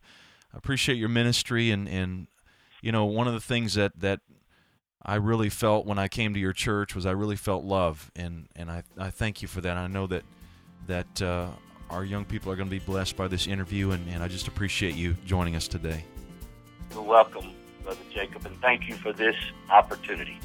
appreciate 0.53 0.97
your 0.97 1.09
ministry 1.09 1.71
and 1.71 1.89
and 1.89 2.27
you 2.83 2.93
know 2.93 3.05
one 3.05 3.27
of 3.27 3.35
the 3.35 3.41
things 3.41 3.75
that 3.75 3.99
that 4.01 4.21
I 5.03 5.15
really 5.17 5.49
felt 5.49 5.87
when 5.87 5.99
I 5.99 6.09
came 6.09 6.35
to 6.35 6.41
your 6.41 6.53
church 6.53 6.95
was 6.95 7.07
I 7.07 7.13
really 7.13 7.37
felt 7.37 7.65
love 7.65 8.11
and 8.17 8.49
and 8.57 8.71
I 8.71 8.83
I 8.99 9.11
thank 9.11 9.43
you 9.43 9.49
for 9.49 9.61
that. 9.61 9.77
I 9.77 9.87
know 9.87 10.07
that 10.09 10.25
that 10.87 11.23
uh, 11.23 11.49
our 11.91 12.05
young 12.05 12.25
people 12.25 12.51
are 12.53 12.57
going 12.57 12.69
to 12.69 12.71
be 12.71 12.79
blessed 12.79 13.17
by 13.17 13.29
this 13.29 13.47
interview, 13.47 13.91
and, 13.91 14.09
and 14.09 14.23
I 14.23 14.29
just 14.29 14.49
appreciate 14.49 14.95
you 14.95 15.17
joining 15.27 15.57
us 15.57 15.69
today. 15.69 16.05
You're 16.93 17.03
welcome, 17.03 17.53
Brother 17.83 18.01
Jacob, 18.13 18.47
and 18.47 18.61
thank 18.61 18.89
you 18.89 18.97
for 18.97 19.13
this 19.13 19.37
opportunity. 19.71 20.39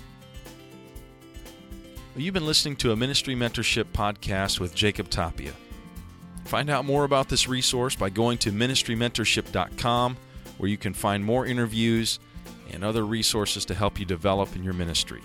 Well, 2.15 2.23
you've 2.23 2.33
been 2.33 2.45
listening 2.45 2.77
to 2.77 2.93
a 2.93 2.95
ministry 2.95 3.35
mentorship 3.35 3.87
podcast 3.91 4.61
with 4.61 4.73
Jacob 4.73 5.09
Tapia. 5.09 5.51
Find 6.45 6.69
out 6.69 6.85
more 6.85 7.03
about 7.03 7.27
this 7.27 7.49
resource 7.49 7.93
by 7.93 8.09
going 8.09 8.37
to 8.37 8.53
ministrymentorship.com, 8.53 10.15
where 10.57 10.69
you 10.69 10.77
can 10.77 10.93
find 10.93 11.25
more 11.25 11.45
interviews 11.45 12.19
and 12.71 12.85
other 12.85 13.05
resources 13.05 13.65
to 13.65 13.73
help 13.73 13.99
you 13.99 14.05
develop 14.05 14.55
in 14.55 14.63
your 14.63 14.73
ministry. 14.73 15.21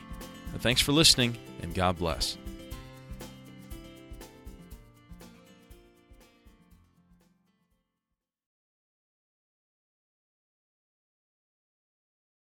thanks 0.59 0.81
for 0.81 0.91
listening, 0.91 1.39
and 1.63 1.73
God 1.75 1.97
bless. 1.97 2.37